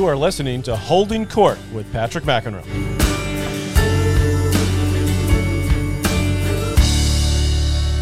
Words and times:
You 0.00 0.06
are 0.06 0.16
listening 0.16 0.62
to 0.62 0.74
Holding 0.74 1.26
Court 1.26 1.58
with 1.74 1.92
Patrick 1.92 2.24
McEnroe. 2.24 2.64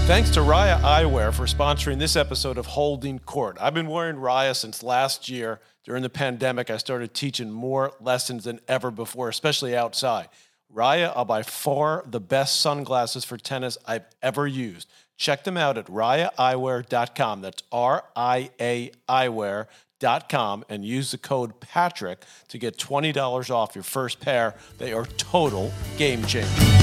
Thanks 0.06 0.30
to 0.30 0.42
Ria 0.42 0.80
Eyewear 0.80 1.34
for 1.34 1.46
sponsoring 1.46 1.98
this 1.98 2.14
episode 2.14 2.56
of 2.56 2.66
Holding 2.66 3.18
Court. 3.18 3.56
I've 3.60 3.74
been 3.74 3.88
wearing 3.88 4.20
Ria 4.20 4.54
since 4.54 4.84
last 4.84 5.28
year. 5.28 5.58
During 5.82 6.04
the 6.04 6.08
pandemic, 6.08 6.70
I 6.70 6.76
started 6.76 7.14
teaching 7.14 7.50
more 7.50 7.92
lessons 8.00 8.44
than 8.44 8.60
ever 8.68 8.92
before, 8.92 9.28
especially 9.28 9.76
outside. 9.76 10.28
Ria 10.70 11.10
are 11.10 11.26
by 11.26 11.42
far 11.42 12.04
the 12.06 12.20
best 12.20 12.60
sunglasses 12.60 13.24
for 13.24 13.36
tennis 13.36 13.76
I've 13.88 14.06
ever 14.22 14.46
used. 14.46 14.88
Check 15.16 15.42
them 15.42 15.56
out 15.56 15.76
at 15.76 15.86
riaeyewear.com. 15.86 17.40
That's 17.40 17.64
R 17.72 18.04
I 18.14 18.50
A 18.60 18.92
eyewear.com 19.08 19.66
and 20.00 20.84
use 20.84 21.10
the 21.10 21.18
code 21.18 21.60
Patrick 21.60 22.22
to 22.48 22.58
get 22.58 22.76
$20 22.76 23.50
off 23.50 23.74
your 23.74 23.84
first 23.84 24.20
pair. 24.20 24.54
They 24.78 24.92
are 24.92 25.06
total 25.06 25.72
game 25.96 26.24
changers. 26.24 26.78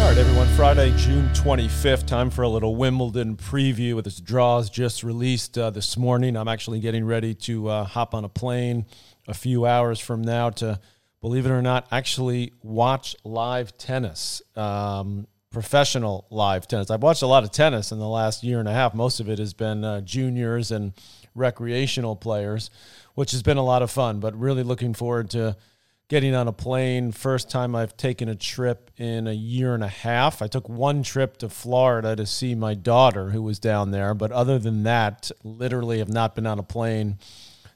All 0.00 0.10
right, 0.10 0.18
everyone. 0.18 0.48
Friday, 0.48 0.92
June 0.96 1.28
25th. 1.30 2.06
Time 2.06 2.28
for 2.28 2.42
a 2.42 2.48
little 2.48 2.76
Wimbledon 2.76 3.36
preview 3.36 3.94
with 3.94 4.06
its 4.06 4.20
draws 4.20 4.68
just 4.68 5.02
released 5.02 5.56
uh, 5.56 5.70
this 5.70 5.96
morning. 5.96 6.36
I'm 6.36 6.48
actually 6.48 6.80
getting 6.80 7.06
ready 7.06 7.32
to 7.34 7.68
uh, 7.68 7.84
hop 7.84 8.12
on 8.12 8.24
a 8.24 8.28
plane 8.28 8.86
a 9.26 9.34
few 9.34 9.64
hours 9.64 10.00
from 10.00 10.20
now 10.20 10.50
to, 10.50 10.80
believe 11.20 11.46
it 11.46 11.50
or 11.50 11.62
not, 11.62 11.86
actually 11.90 12.52
watch 12.62 13.16
live 13.24 13.78
tennis, 13.78 14.42
um, 14.56 15.26
professional 15.54 16.26
live 16.30 16.68
tennis. 16.68 16.90
I've 16.90 17.02
watched 17.02 17.22
a 17.22 17.26
lot 17.26 17.44
of 17.44 17.52
tennis 17.52 17.92
in 17.92 17.98
the 17.98 18.08
last 18.08 18.42
year 18.42 18.58
and 18.58 18.68
a 18.68 18.72
half. 18.72 18.92
Most 18.92 19.20
of 19.20 19.28
it 19.30 19.38
has 19.38 19.54
been 19.54 19.84
uh, 19.84 20.00
juniors 20.02 20.70
and 20.70 20.92
recreational 21.34 22.16
players, 22.16 22.70
which 23.14 23.30
has 23.30 23.42
been 23.42 23.56
a 23.56 23.64
lot 23.64 23.80
of 23.80 23.90
fun, 23.90 24.20
but 24.20 24.38
really 24.38 24.62
looking 24.62 24.92
forward 24.92 25.30
to 25.30 25.56
getting 26.08 26.34
on 26.34 26.48
a 26.48 26.52
plane. 26.52 27.12
First 27.12 27.48
time 27.48 27.74
I've 27.74 27.96
taken 27.96 28.28
a 28.28 28.34
trip 28.34 28.90
in 28.98 29.26
a 29.26 29.32
year 29.32 29.74
and 29.74 29.84
a 29.84 29.88
half. 29.88 30.42
I 30.42 30.48
took 30.48 30.68
one 30.68 31.02
trip 31.02 31.38
to 31.38 31.48
Florida 31.48 32.14
to 32.16 32.26
see 32.26 32.54
my 32.54 32.74
daughter 32.74 33.30
who 33.30 33.42
was 33.42 33.58
down 33.58 33.92
there, 33.92 34.12
but 34.12 34.32
other 34.32 34.58
than 34.58 34.82
that, 34.82 35.30
literally 35.42 36.00
have 36.00 36.12
not 36.12 36.34
been 36.34 36.46
on 36.46 36.58
a 36.58 36.64
plane 36.64 37.18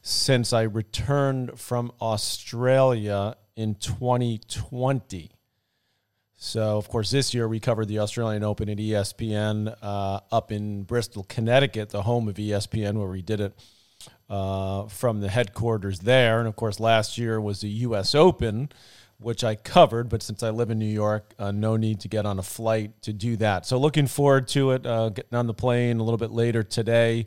since 0.02 0.52
I 0.52 0.62
returned 0.62 1.58
from 1.58 1.92
Australia 2.00 3.36
in 3.56 3.76
2020. 3.76 5.37
So, 6.40 6.78
of 6.78 6.88
course, 6.88 7.10
this 7.10 7.34
year 7.34 7.48
we 7.48 7.58
covered 7.58 7.88
the 7.88 7.98
Australian 7.98 8.44
Open 8.44 8.68
at 8.68 8.78
ESPN 8.78 9.74
uh, 9.82 10.20
up 10.30 10.52
in 10.52 10.84
Bristol, 10.84 11.24
Connecticut, 11.24 11.90
the 11.90 12.02
home 12.02 12.28
of 12.28 12.36
ESPN, 12.36 12.94
where 12.94 13.08
we 13.08 13.22
did 13.22 13.40
it 13.40 13.58
uh, 14.30 14.86
from 14.86 15.20
the 15.20 15.28
headquarters 15.28 15.98
there. 15.98 16.38
And 16.38 16.46
of 16.46 16.54
course, 16.54 16.78
last 16.78 17.18
year 17.18 17.40
was 17.40 17.62
the 17.62 17.68
U.S. 17.68 18.14
Open, 18.14 18.68
which 19.18 19.42
I 19.42 19.56
covered. 19.56 20.08
But 20.08 20.22
since 20.22 20.44
I 20.44 20.50
live 20.50 20.70
in 20.70 20.78
New 20.78 20.86
York, 20.86 21.34
uh, 21.40 21.50
no 21.50 21.76
need 21.76 21.98
to 22.00 22.08
get 22.08 22.24
on 22.24 22.38
a 22.38 22.44
flight 22.44 23.02
to 23.02 23.12
do 23.12 23.34
that. 23.38 23.66
So 23.66 23.76
looking 23.76 24.06
forward 24.06 24.46
to 24.48 24.70
it. 24.70 24.86
Uh, 24.86 25.08
getting 25.08 25.36
on 25.36 25.48
the 25.48 25.54
plane 25.54 25.98
a 25.98 26.04
little 26.04 26.18
bit 26.18 26.30
later 26.30 26.62
today. 26.62 27.26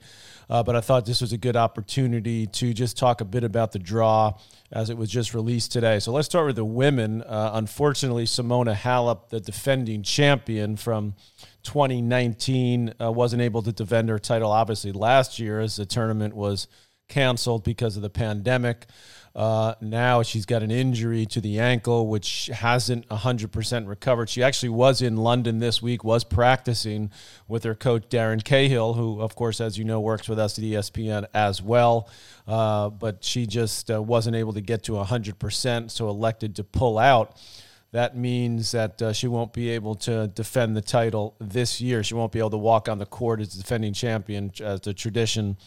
Uh, 0.52 0.62
but 0.62 0.76
I 0.76 0.82
thought 0.82 1.06
this 1.06 1.22
was 1.22 1.32
a 1.32 1.38
good 1.38 1.56
opportunity 1.56 2.46
to 2.46 2.74
just 2.74 2.98
talk 2.98 3.22
a 3.22 3.26
bit 3.26 3.46
about 3.46 3.72
the 3.72 3.80
draw 3.80 4.34
as 4.70 4.90
it 4.90 4.98
was 4.98 5.10
just 5.10 5.34
released 5.34 5.72
today. 5.72 6.00
So 6.00 6.12
let's 6.12 6.26
start 6.26 6.46
with 6.46 6.58
the 6.58 6.66
women. 6.66 7.22
Uh, 7.22 7.52
unfortunately, 7.54 8.26
Simona 8.26 8.76
Halep, 8.76 9.30
the 9.30 9.40
defending 9.40 10.04
champion 10.04 10.76
from 10.76 11.16
2019, 11.64 12.96
uh, 13.02 13.10
wasn't 13.14 13.42
able 13.42 13.62
to 13.62 13.72
defend 13.72 14.10
her 14.10 14.20
title, 14.20 14.52
obviously, 14.52 14.92
last 14.92 15.40
year 15.40 15.62
as 15.62 15.78
the 15.78 15.86
tournament 15.86 16.36
was 16.36 16.68
canceled 17.08 17.64
because 17.64 17.96
of 17.96 18.02
the 18.02 18.10
pandemic. 18.10 18.88
Uh, 19.34 19.76
now 19.80 20.22
she's 20.24 20.46
got 20.46 20.62
an 20.62 20.72
injury 20.72 21.26
to 21.26 21.40
the 21.40 21.60
ankle, 21.60 22.08
which 22.08 22.50
hasn't 22.54 23.08
100% 23.08 23.88
recovered. 23.88 24.30
She 24.30 24.44
actually 24.44 24.70
was 24.70 25.02
in 25.02 25.16
London 25.16 25.60
this 25.60 25.82
week, 25.82 26.04
was 26.04 26.24
practicing 26.24 27.12
with 27.48 27.64
her 27.64 27.76
coach, 27.76 28.10
Darren 28.10 28.44
Cahill, 28.44 28.94
who, 28.94 29.22
of 29.22 29.36
course, 29.36 29.62
as 29.62 29.78
you 29.78 29.86
know, 29.86 30.02
works 30.02 30.28
with 30.28 30.38
us 30.38 30.58
at 30.58 30.66
ESPN 30.66 31.26
as 31.34 31.62
well. 31.62 32.10
Uh, 32.46 32.90
but 32.90 33.24
she 33.24 33.46
just 33.46 33.90
uh, 33.90 34.02
wasn't 34.02 34.36
able 34.36 34.54
to 34.54 34.62
get 34.62 34.84
to 34.84 34.94
100%, 34.94 35.92
so 35.92 36.10
elected 36.10 36.56
to 36.58 36.64
pull 36.64 36.98
out. 36.98 37.38
That 37.92 38.16
means 38.16 38.72
that 38.72 39.02
uh, 39.02 39.14
she 39.14 39.28
won't 39.28 39.52
be 39.52 39.70
able 39.70 39.96
to 39.96 40.28
defend 40.28 40.78
the 40.78 40.82
title 40.82 41.36
this 41.40 41.82
year. 41.82 42.04
She 42.04 42.14
won't 42.14 42.32
be 42.32 42.40
able 42.40 42.52
to 42.52 42.58
walk 42.58 42.88
on 42.88 43.00
the 43.00 43.06
court 43.06 43.42
as 43.42 43.50
defending 43.50 43.94
champion, 43.94 44.52
as 44.62 44.82
the 44.82 44.94
tradition 44.94 45.58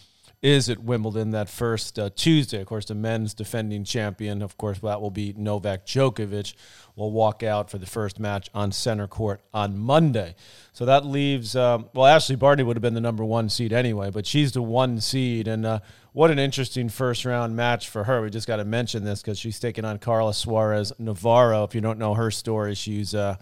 is 0.45 0.69
at 0.69 0.79
Wimbledon 0.79 1.31
that 1.31 1.49
first 1.49 1.99
uh, 1.99 2.11
Tuesday. 2.15 2.61
Of 2.61 2.67
course, 2.67 2.85
the 2.85 2.95
men's 2.95 3.33
defending 3.33 3.83
champion, 3.83 4.43
of 4.43 4.59
course, 4.59 4.79
that 4.81 5.01
will 5.01 5.11
be 5.11 5.33
Novak 5.39 5.87
Djokovic, 5.87 6.53
will 6.97 7.11
walk 7.11 7.43
out 7.43 7.71
for 7.71 7.79
the 7.79 7.87
first 7.87 8.21
match 8.21 8.49
on 8.55 8.71
center 8.71 9.07
court 9.07 9.41
on 9.53 9.77
Monday. 9.77 10.35
So 10.73 10.85
that 10.85 11.05
leaves, 11.05 11.57
um, 11.57 11.87
well, 11.93 12.07
Ashley 12.07 12.37
Barty 12.37 12.63
would 12.63 12.77
have 12.77 12.83
been 12.83 12.95
the 12.95 13.01
number 13.01 13.25
one 13.25 13.49
seed 13.49 13.73
anyway, 13.73 14.11
but 14.11 14.27
she's 14.27 14.53
the 14.53 14.63
one 14.63 15.01
seed. 15.01 15.49
And 15.49 15.67
uh, 15.67 15.81
what 16.13 16.31
an 16.31 16.39
interesting 16.39 16.89
first 16.89 17.25
round 17.25 17.57
match 17.57 17.89
for 17.89 18.05
her. 18.05 18.23
We 18.23 18.31
just 18.31 18.47
got 18.47 18.57
to 18.57 18.65
mention 18.65 19.05
this 19.05 19.23
because 19.23 19.39
she's 19.39 19.59
taking 19.59 19.85
on 19.85 19.99
Carla 19.99 20.35
Suarez 20.35 20.93
Navarro. 20.99 21.65
If 21.65 21.75
you 21.75 21.81
don't 21.81 21.99
know 21.99 22.15
her 22.15 22.31
story, 22.31 22.75
she's. 22.75 23.15
Uh, 23.15 23.37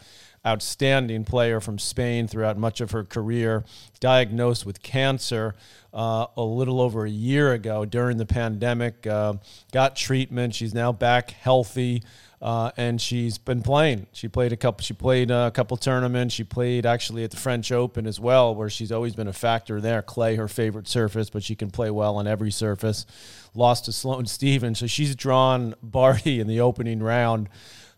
outstanding 0.44 1.24
player 1.24 1.60
from 1.60 1.78
Spain 1.78 2.26
throughout 2.26 2.58
much 2.58 2.80
of 2.80 2.90
her 2.90 3.04
career, 3.04 3.64
diagnosed 4.00 4.66
with 4.66 4.82
cancer 4.82 5.54
uh, 5.94 6.26
a 6.36 6.42
little 6.42 6.80
over 6.80 7.04
a 7.04 7.10
year 7.10 7.52
ago 7.52 7.84
during 7.84 8.16
the 8.16 8.26
pandemic. 8.26 9.06
Uh, 9.06 9.34
got 9.72 9.94
treatment. 9.94 10.54
She's 10.54 10.74
now 10.74 10.92
back 10.92 11.30
healthy. 11.30 12.02
Uh, 12.42 12.72
and 12.76 13.00
she's 13.00 13.38
been 13.38 13.62
playing. 13.62 14.08
She 14.12 14.26
played 14.26 14.52
a 14.52 14.56
couple. 14.56 14.82
She 14.82 14.94
played 14.94 15.30
a 15.30 15.52
couple 15.52 15.76
tournaments. 15.76 16.34
She 16.34 16.42
played 16.42 16.84
actually 16.84 17.22
at 17.22 17.30
the 17.30 17.36
French 17.36 17.70
Open 17.70 18.04
as 18.04 18.18
well, 18.18 18.52
where 18.52 18.68
she's 18.68 18.90
always 18.90 19.14
been 19.14 19.28
a 19.28 19.32
factor 19.32 19.80
there. 19.80 20.02
Clay, 20.02 20.34
her 20.34 20.48
favorite 20.48 20.88
surface, 20.88 21.30
but 21.30 21.44
she 21.44 21.54
can 21.54 21.70
play 21.70 21.88
well 21.88 22.16
on 22.16 22.26
every 22.26 22.50
surface. 22.50 23.06
Lost 23.54 23.84
to 23.84 23.92
Sloane 23.92 24.26
Stevens, 24.26 24.80
so 24.80 24.88
she's 24.88 25.14
drawn 25.14 25.76
Barty 25.84 26.40
in 26.40 26.48
the 26.48 26.60
opening 26.60 27.00
round 27.00 27.48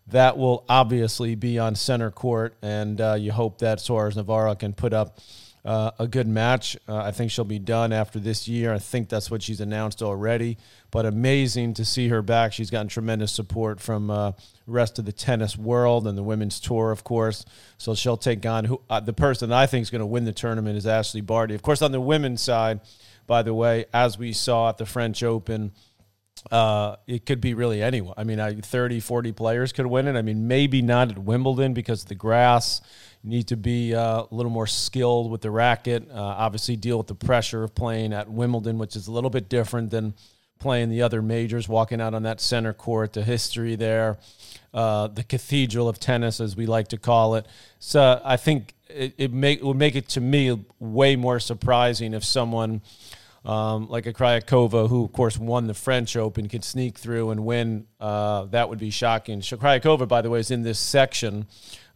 that 0.09 0.37
will 0.37 0.65
obviously 0.69 1.34
be 1.34 1.59
on 1.59 1.75
center 1.75 2.10
court, 2.10 2.54
and 2.60 3.00
uh, 3.00 3.15
you 3.15 3.33
hope 3.33 3.59
that 3.59 3.81
Suarez 3.81 4.16
Navarro 4.16 4.54
can 4.54 4.75
put 4.75 4.93
up 4.93 5.19
uh, 5.65 5.93
a 5.99 6.07
good 6.07 6.29
match. 6.29 6.77
Uh, 6.87 6.97
I 6.97 7.11
think 7.11 7.31
she'll 7.31 7.45
be 7.45 7.59
done 7.59 7.93
after 7.93 8.19
this 8.19 8.47
year. 8.47 8.73
I 8.73 8.79
think 8.79 9.09
that's 9.09 9.31
what 9.31 9.43
she's 9.43 9.61
announced 9.61 10.03
already. 10.03 10.59
But 10.91 11.07
amazing 11.07 11.75
to 11.75 11.85
see 11.85 12.09
her 12.09 12.23
back. 12.23 12.53
She's 12.53 12.71
gotten 12.71 12.89
tremendous 12.89 13.33
support 13.33 13.81
from 13.81 14.11
uh, 14.11 14.33
rest 14.67 14.99
of 14.99 15.07
the 15.07 15.13
tennis 15.13 15.57
world 15.57 16.07
and 16.07 16.19
the 16.19 16.23
women's 16.23 16.61
tour, 16.61 16.91
of 16.91 17.03
course. 17.03 17.45
So 17.79 17.95
she'll 17.95 18.17
take 18.17 18.45
on 18.45 18.67
who 18.67 18.81
uh, 18.91 19.01
the 19.01 19.13
person 19.13 19.53
I 19.53 19.67
think 19.67 19.83
is 19.83 19.91
going 19.91 20.01
to 20.01 20.07
win 20.07 20.25
the 20.25 20.33
tournament 20.33 20.77
is 20.77 20.87
Ashley 20.87 21.23
Barty. 21.23 21.55
Of 21.55 21.63
course, 21.63 21.83
on 21.83 21.93
the 21.93 22.01
women's 22.01 22.43
side, 22.43 22.81
by 23.27 23.43
the 23.43 23.55
way, 23.55 23.87
as 23.93 24.19
we 24.19 24.33
saw 24.33 24.69
at 24.69 24.79
the 24.79 24.87
French 24.87 25.23
Open 25.23 25.73
uh, 26.50 26.97
it 27.06 27.27
could 27.27 27.41
be 27.41 27.55
really 27.55 27.82
anyone. 27.82 28.15
I 28.16 28.25
mean, 28.25 28.38
30, 28.60 29.00
40 29.00 29.32
players 29.32 29.72
could 29.72 29.87
win 29.87 30.06
it. 30.09 30.16
I 30.16 30.22
mean, 30.22 30.47
maybe 30.47 30.82
not 30.82 31.10
at 31.12 31.19
Wimbledon 31.19 31.75
because 31.75 32.05
the 32.05 32.15
grass. 32.15 32.81
Need 33.27 33.49
to 33.49 33.56
be 33.56 33.94
uh, 33.94 34.25
a 34.25 34.28
little 34.31 34.53
more 34.53 34.66
skilled 34.66 35.31
with 35.31 35.41
the 35.41 35.50
racket. 35.50 36.10
Uh, 36.10 36.21
obviously, 36.21 36.77
deal 36.77 36.99
with 36.99 37.06
the 37.06 37.15
pressure 37.15 37.65
of 37.65 37.75
playing 37.75 38.12
at 38.12 38.28
Wimbledon, 38.28 38.77
which 38.77 38.97
is 38.97 39.06
a 39.06 39.12
little 39.12 39.31
bit 39.31 39.49
different 39.49 39.91
than 39.91 40.12
playing 40.59 40.91
the 40.91 41.00
other 41.00 41.22
majors, 41.22 41.66
walking 41.66 42.03
out 42.03 42.12
on 42.12 42.25
that 42.25 42.38
center 42.38 42.75
court, 42.75 43.15
the 43.15 43.22
history 43.22 43.77
there, 43.77 44.19
uh, 44.75 45.06
the 45.06 45.22
cathedral 45.22 45.88
of 45.88 45.99
tennis, 45.99 46.38
as 46.38 46.54
we 46.54 46.66
like 46.66 46.88
to 46.88 46.99
call 46.99 47.34
it. 47.37 47.47
So 47.78 48.21
I 48.22 48.37
think 48.37 48.75
it, 48.91 49.15
it, 49.16 49.33
make, 49.33 49.60
it 49.60 49.65
would 49.65 49.78
make 49.78 49.97
it 49.97 50.06
to 50.10 50.21
me 50.21 50.62
way 50.78 51.16
more 51.16 51.41
surprising 51.41 52.12
if 52.12 52.25
someone– 52.25 52.83
um, 53.44 53.89
like 53.89 54.07
a 54.07 54.13
Krejcikova, 54.13 54.89
who 54.89 55.04
of 55.04 55.13
course 55.13 55.39
won 55.39 55.66
the 55.66 55.74
French 55.74 56.16
Open, 56.16 56.48
could 56.48 56.65
sneak 56.65 56.98
through 56.98 57.30
and 57.30 57.45
win. 57.45 57.86
Uh, 58.01 58.45
that 58.47 58.69
would 58.69 58.78
be 58.78 58.91
shocking. 58.91 59.41
Krejcikova, 59.41 60.09
by 60.09 60.22
the 60.22 60.30
way, 60.30 60.41
is 60.41 60.51
in 60.51 60.63
this 60.63 60.78
section. 60.78 61.47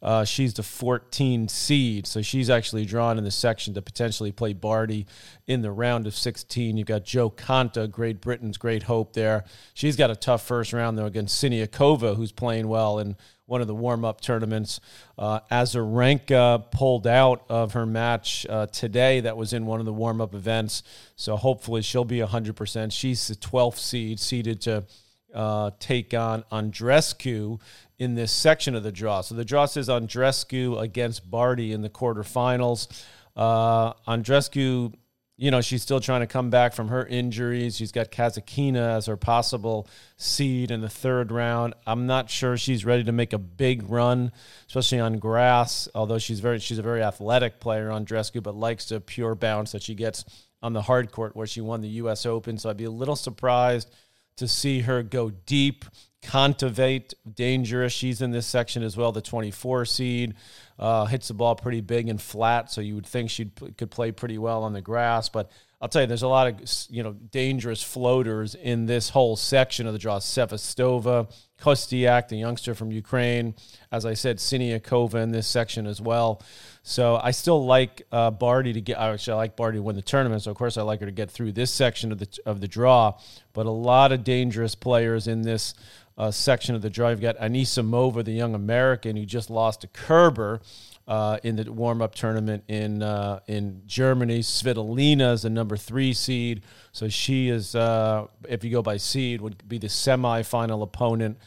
Uh, 0.01 0.25
she's 0.25 0.55
the 0.55 0.63
14 0.63 1.49
seed, 1.49 2.07
so 2.07 2.23
she's 2.23 2.49
actually 2.49 2.85
drawn 2.85 3.19
in 3.19 3.25
the 3.25 3.31
section 3.33 3.75
to 3.75 3.83
potentially 3.83 4.31
play 4.31 4.53
Barty 4.53 5.07
in 5.47 5.63
the 5.63 5.73
round 5.73 6.07
of 6.07 6.15
16. 6.15 6.77
You've 6.77 6.87
got 6.87 7.05
Jo 7.05 7.31
Konta, 7.31 7.91
Great 7.91 8.21
Britain's 8.21 8.59
great 8.59 8.85
hope 8.85 9.15
there. 9.15 9.45
She's 9.75 9.97
got 9.97 10.11
a 10.11 10.17
tough 10.17 10.47
first 10.47 10.73
round 10.73 10.97
though 10.97 11.07
against 11.07 11.43
Siniakova, 11.43 12.15
who's 12.15 12.31
playing 12.31 12.69
well 12.69 13.01
and 13.01 13.17
one 13.49 13.63
of 13.63 13.67
the 13.67 13.75
warm 13.75 14.05
up 14.05 14.21
tournaments. 14.21 14.79
Uh, 15.17 15.41
Azarenka 15.51 16.71
pulled 16.71 17.07
out 17.07 17.45
of 17.49 17.73
her 17.73 17.87
match 17.87 18.47
uh, 18.49 18.67
today 18.67 19.21
that 19.21 19.39
was 19.39 19.55
in 19.55 19.65
one 19.65 19.81
of 19.81 19.87
the 19.87 19.93
warm 19.93 20.21
up 20.21 20.35
events. 20.35 20.83
So 21.17 21.35
hopefully 21.35 21.81
she'll 21.81 22.05
be 22.05 22.19
100%. 22.19 22.93
She's 22.93 23.27
the 23.27 23.35
12th 23.35 23.79
seed, 23.79 24.21
seeded 24.21 24.61
to 24.63 24.85
uh, 25.35 25.71
take 25.81 26.13
on 26.13 26.45
Andreescu 26.53 27.59
in 27.99 28.15
this 28.15 28.33
section 28.33 28.75
of 28.75 28.83
the 28.83 28.93
draw. 28.93 29.23
So 29.23 29.35
the 29.35 29.47
draw 29.47 29.65
says 29.65 29.89
Andreescu 29.89 30.79
against 30.79 31.31
Barty 31.31 31.73
in 31.73 31.81
the 31.81 31.91
quarterfinals. 31.91 32.87
Uh, 33.35 33.95
Andreescu 34.07 34.93
you 35.41 35.53
know, 35.53 35.61
she's 35.61 35.83
still 35.83 36.01
trying 36.01 36.21
to 36.21 36.27
come 36.27 36.51
back 36.51 36.75
from 36.75 36.89
her 36.89 37.07
injuries. 37.07 37.77
She's 37.77 37.93
got 37.93 38.11
Kasatkina 38.11 38.97
as 38.97 39.07
her 39.07 39.17
possible 39.17 39.87
seed 40.17 40.73
in 40.73 40.81
the 40.81 40.89
third 40.89 41.31
round. 41.31 41.75
I'm 41.87 42.09
not 42.09 42.29
sure 42.29 42.57
she's 42.57 42.85
ready 42.85 43.05
to 43.05 43.13
make 43.13 43.33
a 43.33 43.39
big 43.39 43.89
run, 43.89 44.33
especially 44.67 44.99
on 44.99 45.21
grass. 45.21 45.89
Although 45.95 46.19
she's 46.19 46.41
very, 46.41 46.59
she's 46.59 46.79
a 46.79 46.83
very 46.83 47.05
athletic 47.05 47.61
player 47.61 47.89
Andreescu, 47.89 48.43
but 48.43 48.57
likes 48.57 48.89
the 48.89 49.01
pure 49.01 49.37
bounce 49.37 49.71
that 49.73 49.83
she 49.83 49.95
gets 49.95 50.25
on 50.61 50.73
the 50.73 50.83
hard 50.83 51.13
court 51.13 51.37
where 51.37 51.47
she 51.47 51.61
won 51.61 51.83
the 51.83 51.89
U.S. 51.89 52.27
Open. 52.27 52.59
So 52.59 52.69
I'd 52.69 52.77
be 52.77 52.85
a 52.85 52.91
little 52.91 53.17
surprised 53.17 53.95
to 54.39 54.49
see 54.49 54.81
her 54.81 55.05
go 55.05 55.31
deep. 55.31 55.85
Kontaveit, 56.21 57.15
dangerous. 57.33 57.93
She's 57.93 58.21
in 58.23 58.33
this 58.33 58.47
section 58.47 58.83
as 58.83 58.97
well, 58.97 59.13
the 59.13 59.23
24 59.23 59.85
seed. 59.85 60.35
Uh, 60.79 61.07
hits 61.07 61.27
the 61.27 61.35
ball 61.35 61.57
pretty 61.57 61.81
big 61.81 62.09
and 62.09 62.23
flat, 62.23 62.71
so 62.71 62.81
you 62.81 62.95
would 62.95 63.07
think 63.07 63.31
she 63.31 63.47
could 63.77 63.91
play 63.91 64.13
pretty 64.13 64.39
well 64.39 64.63
on 64.63 64.73
the 64.73 64.81
grass. 64.81 65.29
But 65.29 65.51
I'll 65.81 65.89
tell 65.89 66.03
you, 66.03 66.09
there's 66.09 66.23
a 66.23 66.29
lot 66.29 66.49
of 66.49 66.61
you 66.91 67.03
know 67.05 67.13
dangerous 67.13 67.83
floaters 67.83 68.57
in 68.57 68.87
this 68.87 69.11
whole 69.11 69.37
section 69.37 69.87
of 69.87 69.93
the 69.93 69.99
draw. 69.99 70.19
Sevastova, 70.19 71.33
Kostyuk, 71.61 72.29
the 72.29 72.37
youngster 72.37 72.75
from 72.75 72.91
Ukraine. 72.91 73.55
As 73.93 74.05
I 74.05 74.15
said, 74.15 74.39
Siniakova 74.39 75.23
in 75.23 75.31
this 75.31 75.47
section 75.47 75.87
as 75.87 76.01
well. 76.01 76.43
So 76.83 77.21
I 77.23 77.31
still 77.31 77.65
like 77.65 78.03
uh, 78.11 78.33
Barty 78.33 78.73
to 78.73 78.81
get. 78.81 78.99
Actually, 78.99 79.35
I 79.35 79.37
like 79.37 79.57
Barty 79.57 79.79
to 79.79 79.83
win 79.83 79.95
the 79.95 80.03
tournament. 80.03 80.43
So 80.43 80.51
of 80.51 80.57
course, 80.57 80.77
I 80.77 80.83
like 80.83 80.99
her 81.01 81.07
to 81.07 81.13
get 81.13 81.31
through 81.31 81.53
this 81.53 81.73
section 81.73 82.11
of 82.11 82.19
the 82.19 82.29
of 82.45 82.61
the 82.61 82.69
draw. 82.69 83.19
But 83.53 83.67
a 83.67 83.71
lot 83.71 84.11
of 84.11 84.25
dangerous 84.25 84.75
players 84.75 85.29
in 85.29 85.43
this 85.43 85.75
uh, 86.19 86.31
section 86.33 86.75
of 86.75 86.83
the 86.83 86.91
draw. 86.91 87.11
You've 87.11 87.21
got 87.21 87.39
Anisimova, 87.39 88.25
the 88.25 88.33
young 88.33 88.55
American 88.55 89.17
who 89.17 89.25
just 89.25 89.49
lost 89.49 89.83
to 89.83 89.87
Kerber 89.87 90.61
uh, 91.07 91.39
in 91.43 91.57
the 91.57 91.73
warm 91.73 92.03
up 92.03 92.15
tournament 92.15 92.65
in 92.69 93.03
uh, 93.03 93.41
in 93.47 93.83
Germany. 93.87 94.41
Svitolina 94.41 95.33
is 95.33 95.43
the 95.43 95.51
number 95.51 95.77
three 95.77 96.13
seed, 96.13 96.63
so 96.93 97.09
she 97.09 97.49
is, 97.49 97.75
uh, 97.75 98.27
if 98.49 98.65
you 98.65 98.71
go 98.71 98.83
by 98.83 98.97
seed, 98.97 99.41
would 99.41 99.67
be 99.67 99.79
the 99.79 99.87
semifinal 99.87 100.83
opponent 100.83 101.39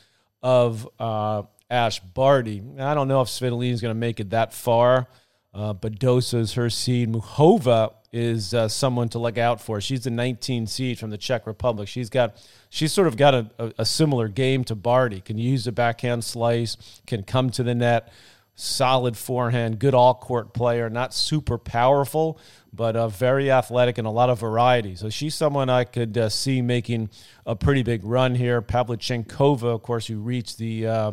of 0.42 0.90
uh, 1.00 1.44
Ash 1.70 2.00
Barty. 2.00 2.64
I 2.80 2.94
don't 2.94 3.10
know 3.10 3.22
if 3.22 3.28
Svitolina 3.28 3.72
is 3.72 3.82
going 3.82 3.94
to 3.94 4.00
make 4.00 4.20
it 4.20 4.32
that 4.32 4.54
far. 4.54 5.08
Uh, 5.54 5.74
Badosa 5.74 6.40
is 6.40 6.54
her 6.54 6.70
seed. 6.70 7.12
Muchova 7.12 7.94
is 8.14 8.54
uh, 8.54 8.68
someone 8.68 9.10
to 9.10 9.20
look 9.20 9.38
out 9.38 9.62
for. 9.62 9.82
She's 9.82 10.06
the 10.06 10.10
19 10.10 10.66
seed 10.68 10.98
from 10.98 11.10
the 11.10 11.18
Czech 11.18 11.46
Republic. 11.46 11.88
She's 11.88 12.10
got 12.10 12.36
she's 12.72 12.92
sort 12.94 13.08
of 13.08 13.18
got 13.18 13.36
a, 13.36 13.52
a, 13.60 13.74
a 13.80 13.86
similar 13.86 14.28
game 14.28 14.64
to 14.64 14.74
Barty. 14.74 15.22
Can 15.22 15.38
use 15.38 15.68
a 15.68 15.72
backhand 15.72 16.24
slice, 16.24 16.78
can 17.06 17.22
come 17.22 17.52
to 17.52 17.64
the 17.64 17.76
net, 17.76 18.12
solid 18.56 19.16
forehand, 19.16 19.78
good 19.78 19.94
all 19.94 20.16
court 20.16 20.54
player, 20.54 20.90
not 20.90 21.14
super 21.14 21.58
powerful, 21.60 22.40
but 22.74 22.96
uh, 22.96 23.10
very 23.10 23.52
athletic 23.52 23.98
and 23.98 24.08
a 24.08 24.12
lot 24.12 24.30
of 24.30 24.40
variety. 24.40 24.96
So 24.96 25.10
she's 25.10 25.36
someone 25.36 25.70
I 25.70 25.84
could 25.84 26.18
uh, 26.18 26.30
see 26.30 26.62
making 26.62 27.10
a 27.46 27.56
pretty 27.56 27.84
big 27.84 28.04
run 28.04 28.34
here. 28.34 28.62
Pavlyuchenkova, 28.62 29.64
of 29.64 29.84
course, 29.84 30.08
who 30.08 30.20
reached 30.20 30.58
the 30.58 30.88
uh, 30.88 31.12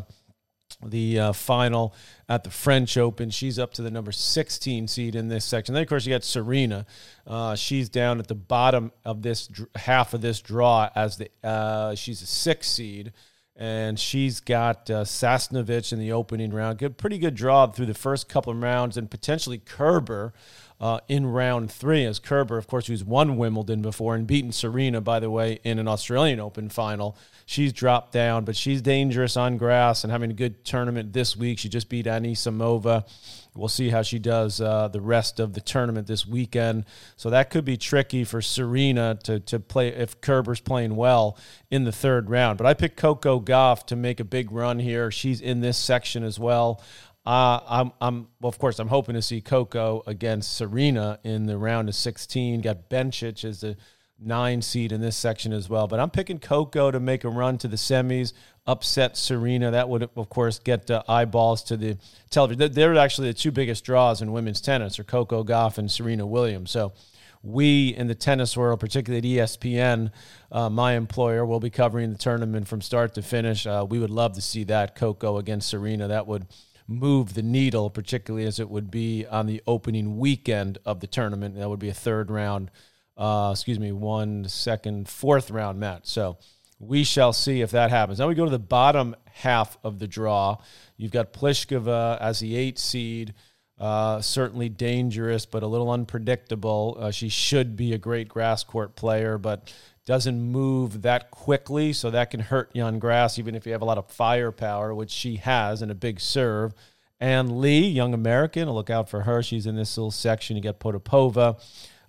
the 0.85 1.19
uh, 1.19 1.33
final 1.33 1.95
at 2.29 2.45
the 2.45 2.51
French 2.51 2.97
Open. 2.97 3.31
She's 3.31 3.59
up 3.59 3.73
to 3.75 3.83
the 3.83 3.91
number 3.91 4.13
16 4.13 4.89
seed 4.89 5.15
in 5.15 5.29
this 5.29 5.45
section. 5.45 5.75
Then, 5.75 5.83
of 5.83 5.89
course, 5.89 6.07
you 6.07 6.15
got 6.15 6.25
Serena. 6.25 6.87
Uh, 7.27 7.55
she's 7.55 7.89
down 7.89 8.19
at 8.19 8.29
the 8.29 8.35
bottom 8.35 8.93
of 9.05 9.23
this 9.23 9.47
dr- 9.47 9.69
half 9.75 10.15
of 10.15 10.21
this 10.21 10.41
draw 10.41 10.89
as 10.95 11.17
the 11.17 11.31
uh, 11.43 11.95
she's 11.95 12.23
a 12.23 12.27
six 12.27 12.69
seed. 12.69 13.13
And 13.61 13.99
she's 13.99 14.39
got 14.39 14.89
uh, 14.89 15.03
Sasnovich 15.03 15.93
in 15.93 15.99
the 15.99 16.13
opening 16.13 16.53
round. 16.53 16.79
Good, 16.79 16.97
pretty 16.97 17.19
good 17.19 17.35
draw 17.35 17.67
through 17.67 17.87
the 17.87 17.95
first 17.95 18.29
couple 18.29 18.53
of 18.53 18.63
rounds, 18.63 18.97
and 18.97 19.11
potentially 19.11 19.59
Kerber 19.59 20.33
uh, 20.81 21.01
in 21.09 21.27
round 21.27 21.71
three. 21.71 22.05
As 22.05 22.19
Kerber, 22.19 22.57
of 22.57 22.67
course, 22.67 22.87
who's 22.87 23.05
won 23.05 23.37
Wimbledon 23.37 23.83
before 23.83 24.15
and 24.15 24.27
beaten 24.27 24.53
Serena, 24.53 25.01
by 25.01 25.21
the 25.21 25.31
way, 25.31 25.59
in 25.65 25.79
an 25.79 25.89
Australian 25.89 26.41
Open 26.41 26.69
final. 26.69 27.17
She's 27.47 27.73
dropped 27.73 28.13
down, 28.13 28.45
but 28.45 28.57
she's 28.57 28.83
dangerous 28.83 29.37
on 29.37 29.57
grass 29.57 30.05
and 30.05 30.13
having 30.13 30.31
a 30.31 30.35
good 30.35 30.65
tournament 30.65 31.13
this 31.13 31.37
week. 31.37 31.59
She 31.59 31.69
just 31.69 31.89
beat 31.89 32.07
Anisimova. 32.07 33.09
We'll 33.55 33.69
see 33.69 33.89
how 33.89 34.03
she 34.03 34.21
does 34.21 34.61
uh, 34.61 34.89
the 34.89 35.01
rest 35.01 35.41
of 35.41 35.55
the 35.55 35.61
tournament 35.61 36.07
this 36.07 36.27
weekend. 36.27 36.85
So 37.17 37.31
that 37.31 37.51
could 37.51 37.65
be 37.65 37.77
tricky 37.77 38.23
for 38.23 38.41
Serena 38.41 39.19
to, 39.25 39.41
to 39.41 39.59
play 39.59 39.89
if 39.89 40.21
Kerber's 40.21 40.61
playing 40.61 40.95
well 40.95 41.37
in 41.71 41.85
the 41.85 41.91
third 41.91 42.31
round. 42.31 42.59
But 42.59 42.69
I 42.69 42.75
picked 42.75 42.97
Coco 42.97 43.41
Gauff 43.41 43.85
to 43.87 43.97
make 43.97 44.21
a 44.21 44.25
big 44.25 44.53
run 44.53 44.79
here. 44.79 45.11
She's 45.11 45.41
in 45.41 45.61
this 45.61 45.77
section 45.77 46.23
as 46.23 46.39
well. 46.39 46.81
Uh, 47.29 47.61
I'm, 47.69 47.93
I'm, 48.01 48.29
well, 48.41 48.49
of 48.49 48.59
course, 48.59 48.79
I'm 48.79 48.89
hoping 48.89 49.15
to 49.15 49.21
see 49.21 49.43
Coco 49.43 50.03
against 50.07 50.57
Serena 50.57 51.19
in 51.25 51.45
the 51.45 51.59
round 51.59 51.91
of 51.91 51.95
16. 51.95 52.63
Got 52.63 52.89
Bencic 52.89 53.45
as 53.45 53.61
the 53.61 53.77
nine 54.19 54.63
seed 54.63 54.93
in 54.93 55.03
this 55.03 55.15
section 55.15 55.53
as 55.53 55.69
well. 55.69 55.87
But 55.87 56.01
I'm 56.01 56.09
picking 56.09 56.39
Coco 56.39 56.91
to 56.91 56.99
make 56.99 57.25
a 57.25 57.29
run 57.29 57.59
to 57.59 57.69
the 57.69 57.77
semis, 57.77 58.33
upset 58.67 59.15
Serena. 59.15 59.71
That 59.73 59.91
would, 59.91 60.09
of 60.17 60.31
course, 60.31 60.59
get 60.59 60.91
uh, 60.91 61.03
eyeballs 61.07 61.63
to 61.65 61.77
the 61.77 61.99
television. 62.31 62.73
They're 62.73 62.97
actually 62.97 63.29
the 63.29 63.35
two 63.35 63.51
biggest 63.51 63.85
draws 63.85 64.23
in 64.23 64.33
women's 64.33 64.63
tennis, 64.63 64.99
are 64.99 65.05
Coco 65.05 65.45
Gauff 65.45 65.77
and 65.77 65.91
Serena 65.91 66.27
Williams. 66.27 66.71
So 66.71 66.95
we 67.43 67.91
in 67.91 68.07
the 68.07 68.15
tennis 68.15 68.57
world, 68.57 68.81
particularly 68.81 69.39
at 69.39 69.51
ESPN, 69.51 70.13
uh, 70.51 70.71
my 70.71 70.95
employer, 70.95 71.45
will 71.45 71.61
be 71.61 71.69
covering 71.69 72.11
the 72.11 72.19
tournament 72.19 72.69
from 72.69 72.81
start 72.81 73.13
to 73.17 73.23
finish. 73.23 73.67
Uh, 73.67 73.87
we 73.87 73.99
would 73.99 74.09
love 74.09 74.33
to 74.33 74.41
see 74.41 74.65
that 74.65 74.95
Coco 74.95 75.37
against 75.37 75.69
Serena. 75.69 76.09
That 76.09 76.27
would 76.27 76.47
move 76.89 77.35
the 77.35 77.43
needle, 77.43 77.91
particularly 77.91 78.47
as 78.47 78.59
it 78.59 78.69
would 78.69 78.91
be 78.91 79.27
on 79.27 79.47
the 79.47 79.63
opening 79.67 80.19
weekend 80.19 80.79
of 80.85 81.01
the 81.01 81.07
tournament. 81.07 81.55
That 81.57 81.69
would 81.69 81.79
be 81.79 81.91
a 81.91 81.95
third 81.95 82.31
round 82.31 82.71
uh, 83.19 83.51
excuse 83.53 83.81
me, 83.81 83.91
one 83.91 84.49
second, 84.49 85.09
fourth 85.09 85.51
round 85.51 85.81
match. 85.81 86.07
So 86.07 86.39
we 86.79 87.03
shall 87.03 87.33
see 87.33 87.61
if 87.61 87.73
that 87.73 87.91
happens. 87.91 88.21
Now 88.21 88.29
we 88.29 88.37
go 88.37 88.45
to 88.45 88.51
the 88.51 88.59
bottom 88.59 89.17
half 89.33 89.77
of 89.83 89.99
the 89.99 90.07
draw. 90.07 90.59
You've 90.97 91.11
got 91.11 91.33
Pliskova 91.33 92.19
as 92.21 92.39
the 92.39 92.57
eight 92.57 92.79
seed. 92.79 93.35
Uh, 93.77 94.21
certainly 94.21 94.69
dangerous, 94.69 95.47
but 95.47 95.63
a 95.63 95.67
little 95.67 95.91
unpredictable. 95.91 96.97
Uh, 96.99 97.11
she 97.13 97.29
should 97.29 97.77
be 97.77 97.93
a 97.93 97.99
great 97.99 98.29
grass 98.29 98.65
court 98.65 98.97
player, 98.97 99.39
but 99.39 99.73
doesn't 100.09 100.41
move 100.41 101.03
that 101.03 101.31
quickly, 101.31 101.93
so 101.93 102.11
that 102.11 102.31
can 102.31 102.41
hurt 102.41 102.71
you 102.73 102.81
on 102.83 102.99
grass, 102.99 103.39
even 103.39 103.55
if 103.55 103.67
you 103.67 103.73
have 103.73 103.83
a 103.83 103.85
lot 103.85 103.99
of 103.99 104.07
firepower, 104.11 104.95
which 104.95 105.11
she 105.11 105.37
has, 105.37 105.83
and 105.83 105.91
a 105.91 105.95
big 105.95 106.19
serve. 106.19 106.73
Ann 107.21 107.61
Li, 107.61 107.87
young 107.87 108.15
American, 108.15 108.71
look 108.71 108.89
out 108.89 109.11
for 109.11 109.21
her. 109.21 109.43
She's 109.43 109.67
in 109.67 109.77
this 109.77 109.99
little 109.99 110.11
section. 110.11 110.57
You 110.57 110.63
got 110.63 110.81
Potapova 110.81 111.61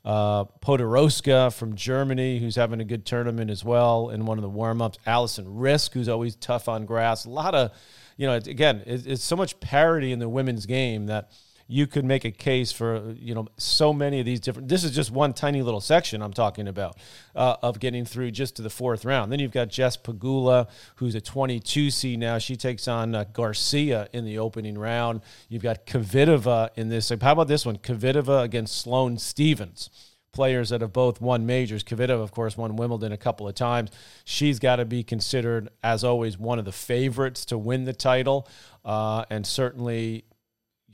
uh, 0.05 0.45
Podoroska 0.61 1.53
from 1.53 1.75
Germany, 1.75 2.39
who's 2.39 2.55
having 2.55 2.79
a 2.79 2.85
good 2.85 3.05
tournament 3.05 3.51
as 3.51 3.65
well 3.65 4.11
in 4.11 4.25
one 4.25 4.37
of 4.37 4.43
the 4.43 4.49
warm 4.49 4.81
ups. 4.81 4.97
Alison 5.05 5.45
Riske, 5.45 5.95
who's 5.95 6.07
always 6.07 6.37
tough 6.37 6.69
on 6.69 6.85
grass. 6.85 7.25
A 7.25 7.29
lot 7.29 7.53
of, 7.53 7.71
you 8.15 8.27
know, 8.27 8.35
again, 8.35 8.81
it's 8.85 9.25
so 9.25 9.35
much 9.35 9.59
parity 9.59 10.13
in 10.13 10.19
the 10.19 10.29
women's 10.29 10.65
game 10.65 11.07
that 11.07 11.31
you 11.71 11.85
could 11.85 12.03
make 12.03 12.25
a 12.25 12.31
case 12.31 12.71
for 12.71 13.13
you 13.19 13.35
know 13.35 13.47
so 13.57 13.93
many 13.93 14.19
of 14.19 14.25
these 14.25 14.39
different 14.39 14.67
this 14.67 14.83
is 14.83 14.91
just 14.91 15.11
one 15.11 15.31
tiny 15.31 15.61
little 15.61 15.79
section 15.79 16.21
i'm 16.21 16.33
talking 16.33 16.67
about 16.67 16.97
uh, 17.35 17.55
of 17.61 17.79
getting 17.79 18.03
through 18.03 18.31
just 18.31 18.55
to 18.55 18.61
the 18.61 18.69
fourth 18.69 19.05
round 19.05 19.31
then 19.31 19.39
you've 19.39 19.51
got 19.51 19.69
jess 19.69 19.95
Pegula, 19.95 20.67
who's 20.95 21.15
a 21.15 21.21
22 21.21 21.91
seed 21.91 22.19
now 22.19 22.39
she 22.39 22.55
takes 22.55 22.87
on 22.87 23.13
uh, 23.13 23.23
garcia 23.31 24.09
in 24.11 24.25
the 24.25 24.39
opening 24.39 24.77
round 24.77 25.21
you've 25.47 25.63
got 25.63 25.85
kvitova 25.85 26.69
in 26.75 26.89
this 26.89 27.09
how 27.09 27.31
about 27.31 27.47
this 27.47 27.65
one 27.65 27.77
kvitova 27.77 28.43
against 28.43 28.81
sloane 28.81 29.17
stevens 29.17 29.89
players 30.31 30.69
that 30.69 30.81
have 30.81 30.93
both 30.93 31.19
won 31.19 31.45
majors. 31.47 31.83
Kvitova, 31.83 32.21
of 32.21 32.31
course, 32.31 32.55
won 32.55 32.75
Wimbledon 32.75 33.11
a 33.11 33.17
couple 33.17 33.47
of 33.47 33.55
times. 33.55 33.89
She's 34.25 34.59
got 34.59 34.75
to 34.75 34.85
be 34.85 35.03
considered, 35.03 35.69
as 35.83 36.03
always, 36.03 36.37
one 36.37 36.59
of 36.59 36.65
the 36.65 36.71
favorites 36.71 37.45
to 37.45 37.57
win 37.57 37.85
the 37.85 37.93
title. 37.93 38.47
Uh, 38.85 39.25
and 39.31 39.45
certainly 39.45 40.25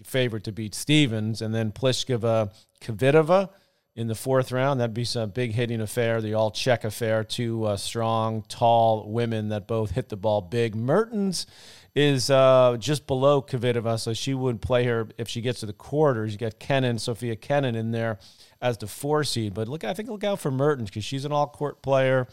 favorite 0.04 0.44
to 0.46 0.52
beat 0.52 0.76
Stevens, 0.76 1.42
and 1.42 1.54
then 1.54 1.72
Pliskova 1.72 2.54
Kvitova 2.82 3.50
in 3.96 4.08
the 4.08 4.16
fourth 4.16 4.52
round. 4.52 4.80
That'd 4.80 4.94
be 4.94 5.06
some 5.06 5.30
big 5.30 5.54
hitting 5.54 5.82
affair, 5.82 6.22
the 6.22 6.34
all 6.34 6.52
Czech 6.52 6.84
affair. 6.84 7.24
Two 7.24 7.64
uh, 7.66 7.78
strong, 7.78 8.44
tall 8.48 9.10
women 9.10 9.50
that 9.50 9.68
both 9.68 9.92
hit 9.92 10.10
the 10.10 10.18
ball 10.18 10.42
big. 10.42 10.76
Mertens 10.76 11.48
is 11.96 12.30
uh, 12.30 12.76
just 12.78 13.08
below 13.08 13.42
Kvitova, 13.42 13.98
so 14.00 14.14
she 14.14 14.34
would 14.34 14.62
play 14.62 14.84
her 14.84 15.08
if 15.18 15.30
she 15.30 15.42
gets 15.42 15.62
to 15.62 15.66
the 15.66 15.74
quarters. 15.74 16.34
You 16.34 16.38
got 16.38 16.60
Kenin, 16.60 17.00
Sophia 17.00 17.38
Kenin 17.38 17.76
in 17.76 17.92
there 17.92 18.20
as 18.62 18.78
the 18.78 18.88
four 18.88 19.24
seed. 19.24 19.54
But 19.54 19.70
look, 19.70 19.84
I 19.84 19.94
think 19.94 20.10
look 20.10 20.26
out 20.26 20.40
for 20.40 20.52
Mertens 20.52 20.90
because 20.90 21.06
she's 21.06 21.24
an 21.24 21.32
all 21.32 21.48
court 21.48 21.82
player 21.82 22.28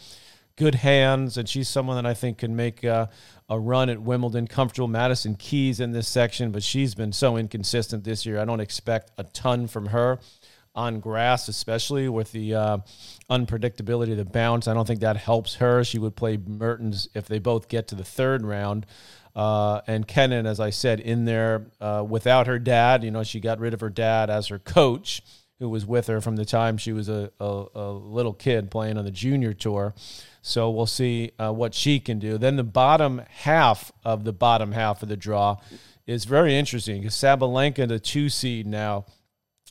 good 0.57 0.77
hands, 0.77 1.37
and 1.37 1.49
she's 1.49 1.69
someone 1.69 1.97
that 1.97 2.09
I 2.09 2.15
think 2.15 2.39
can 2.39 2.55
make 2.57 2.85
a 2.85 3.09
run 3.51 3.89
at 3.89 4.01
Wimbledon. 4.01 4.47
Comfortable 4.47 4.89
Madison 4.89 5.35
Keys 5.35 5.81
in 5.81 5.93
this 5.93 6.09
section, 6.09 6.51
but 6.53 6.63
she's 6.63 6.95
been 6.95 7.13
so 7.13 7.37
inconsistent 7.37 8.05
this 8.05 8.25
year. 8.25 8.39
I 8.39 8.45
don't 8.45 8.61
expect 8.61 9.13
a 9.19 9.25
ton 9.25 9.67
from 9.67 9.87
her 9.87 10.19
on 10.75 11.01
grass, 11.01 11.49
especially 11.49 12.09
with 12.09 12.33
the 12.33 12.55
uh, 12.55 12.79
unpredictability 13.31 14.13
of 14.13 14.17
the 14.17 14.25
bounce. 14.25 14.67
I 14.67 14.75
don't 14.75 14.87
think 14.87 15.01
that 15.01 15.17
helps 15.17 15.57
her. 15.57 15.85
She 15.85 15.99
would 15.99 16.17
play 16.17 16.39
Mertens 16.39 17.09
if 17.15 17.27
they 17.27 17.39
both 17.39 17.69
get 17.69 17.89
to 17.89 17.95
the 17.95 18.05
third 18.05 18.45
round. 18.45 18.87
Uh, 19.35 19.81
and 19.87 20.07
Kenin, 20.07 20.47
as 20.47 20.61
I 20.61 20.71
said, 20.71 21.01
in 21.01 21.25
there 21.25 21.67
uh, 21.81 22.05
without 22.07 22.47
her 22.47 22.59
dad. 22.59 23.05
You 23.05 23.11
know, 23.11 23.23
she 23.23 23.41
got 23.41 23.59
rid 23.59 23.75
of 23.75 23.81
her 23.81 23.91
dad 23.91 24.31
as 24.31 24.49
her 24.49 24.59
coach 24.59 25.23
who 25.63 25.69
was 25.69 25.87
with 25.87 26.09
her 26.09 26.21
from 26.21 26.35
the 26.35 26.45
time 26.45 26.77
she 26.77 26.93
was 26.93 27.09
a, 27.09 27.31
a, 27.39 27.65
a 27.77 27.93
little 27.93 28.33
kid 28.33 28.69
playing 28.69 28.99
on 28.99 29.05
the 29.05 29.13
junior 29.13 29.55
tour. 29.55 29.95
So 30.43 30.69
we'll 30.71 30.87
see 30.87 31.31
uh, 31.39 31.53
what 31.53 31.73
she 31.73 32.01
can 32.01 32.19
do. 32.19 32.37
Then 32.37 32.57
the 32.57 32.65
bottom 32.65 33.23
half 33.29 33.93
of 34.05 34.25
the 34.25 34.33
bottom 34.33 34.73
half 34.73 35.05
of 35.05 35.09
the 35.09 35.17
draw 35.17 35.59
is 36.05 36.25
very 36.25 36.59
interesting 36.59 37.01
because 37.01 37.15
Sabalenka, 37.15 37.87
the 37.87 38.01
two 38.01 38.29
seed 38.29 38.67
now, 38.67 39.05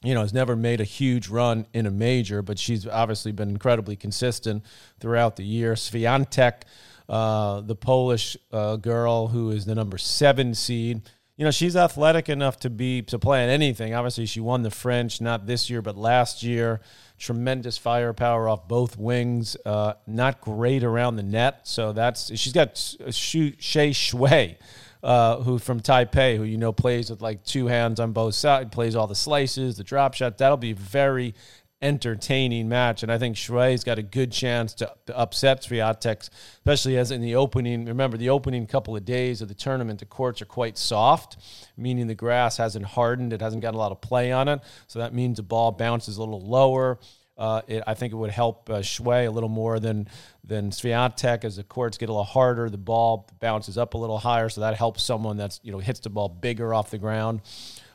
you 0.02 0.14
know, 0.14 0.22
has 0.22 0.34
never 0.34 0.56
made 0.56 0.80
a 0.80 0.86
huge 0.86 1.28
run 1.28 1.68
in 1.74 1.86
a 1.86 1.92
major, 1.92 2.42
but 2.42 2.58
she's 2.58 2.88
obviously 2.88 3.34
been 3.34 3.50
incredibly 3.50 3.98
consistent 3.98 4.64
throughout 5.02 5.36
the 5.36 5.44
year. 5.44 5.74
Swiatek, 5.74 6.62
uh, 7.10 7.60
the 7.60 7.76
Polish 7.76 8.38
uh, 8.54 8.78
girl 8.78 9.28
who 9.28 9.52
is 9.52 9.66
the 9.66 9.76
number 9.76 9.98
seven 9.98 10.54
seed 10.54 11.02
you 11.42 11.46
know, 11.46 11.50
she's 11.50 11.76
athletic 11.76 12.30
enough 12.30 12.60
to 12.60 12.70
be 12.70 13.02
to 13.02 13.18
play 13.18 13.44
in 13.44 13.50
anything. 13.50 13.96
Obviously, 13.96 14.28
she 14.28 14.40
won 14.40 14.62
the 14.62 14.70
French 14.70 15.20
not 15.20 15.48
this 15.48 15.72
year 15.72 15.82
but 15.82 15.98
last 15.98 16.44
year. 16.44 16.82
Tremendous 17.18 17.80
firepower 17.80 18.48
off 18.48 18.68
both 18.68 18.96
wings. 18.96 19.58
Uh, 19.66 19.94
not 20.06 20.40
great 20.40 20.84
around 20.84 21.16
the 21.16 21.24
net, 21.24 21.62
so 21.64 21.94
that's 21.94 22.28
she's 22.38 22.54
got 22.54 22.76
Hsieh 22.76 23.96
Su-wei. 23.96 24.60
Uh, 25.02 25.38
who 25.38 25.58
from 25.58 25.80
Taipei, 25.80 26.38
who 26.38 26.44
you 26.44 26.60
know 26.60 26.72
plays 26.72 27.10
with 27.10 27.24
like 27.24 27.44
two 27.44 27.66
hands 27.66 28.00
on 28.00 28.12
both 28.12 28.36
sides, 28.36 28.70
plays 28.72 28.96
all 28.96 29.08
the 29.08 29.16
slices, 29.16 29.78
the 29.78 29.84
drop 29.84 30.14
shot. 30.14 30.38
That'll 30.38 30.58
be 30.58 30.74
very 30.74 31.34
entertaining 31.82 32.70
match. 32.70 33.04
And 33.04 33.12
I 33.12 33.18
think 33.18 33.36
Shui's 33.36 33.84
got 33.84 33.98
a 33.98 34.04
good 34.04 34.32
chance 34.32 34.74
to, 34.76 34.94
upset 35.14 35.64
Swiatek, 35.64 36.30
especially 36.58 36.98
as 36.98 37.12
in 37.12 37.22
the 37.22 37.36
opening. 37.36 37.86
Remember, 37.86 38.18
the 38.18 38.30
opening 38.30 38.68
couple 38.68 38.96
of 38.96 39.04
days 39.04 39.42
of 39.42 39.48
the 39.48 39.54
tournament, 39.54 40.00
the 40.00 40.06
courts 40.06 40.42
are 40.42 40.46
quite 40.46 40.78
soft, 40.78 41.38
meaning 41.76 42.08
the 42.08 42.16
grass 42.16 42.58
hasn't 42.58 42.86
hardened. 42.86 43.34
It 43.34 43.42
hasn't 43.42 43.62
got 43.62 43.74
a 43.74 43.78
lot 43.78 43.92
of 43.92 44.02
play 44.02 44.32
on 44.32 44.48
it. 44.48 44.62
So 44.88 45.00
that 45.00 45.14
means 45.14 45.38
the 45.38 45.44
ball 45.44 45.72
bounces 45.72 46.18
a 46.18 46.20
little 46.20 46.42
lower. 46.42 47.00
Uh, 47.38 47.62
it, 47.68 47.84
I 47.88 47.96
think 47.96 48.14
it 48.14 48.18
would 48.18 48.30
help 48.30 48.70
uh, 48.70 48.82
Shui 48.84 49.26
a 49.26 49.32
little 49.32 49.50
more 49.50 49.80
than 49.80 50.08
than 50.44 50.70
Swiatek 50.70 51.44
as 51.44 51.56
the 51.56 51.64
courts 51.64 51.98
get 51.98 52.10
a 52.10 52.12
little 52.12 52.24
harder. 52.24 52.70
The 52.70 52.78
ball 52.78 53.28
bounces 53.40 53.78
up 53.78 53.94
a 53.94 53.98
little 53.98 54.20
higher, 54.20 54.50
so 54.50 54.62
that 54.62 54.76
helps 54.76 55.02
someone 55.02 55.38
that's 55.38 55.60
you 55.64 55.72
know 55.72 55.80
hits 55.80 56.02
the 56.02 56.10
ball 56.10 56.30
bigger 56.30 56.72
off 56.74 56.92
the 56.92 57.00
ground. 57.00 57.42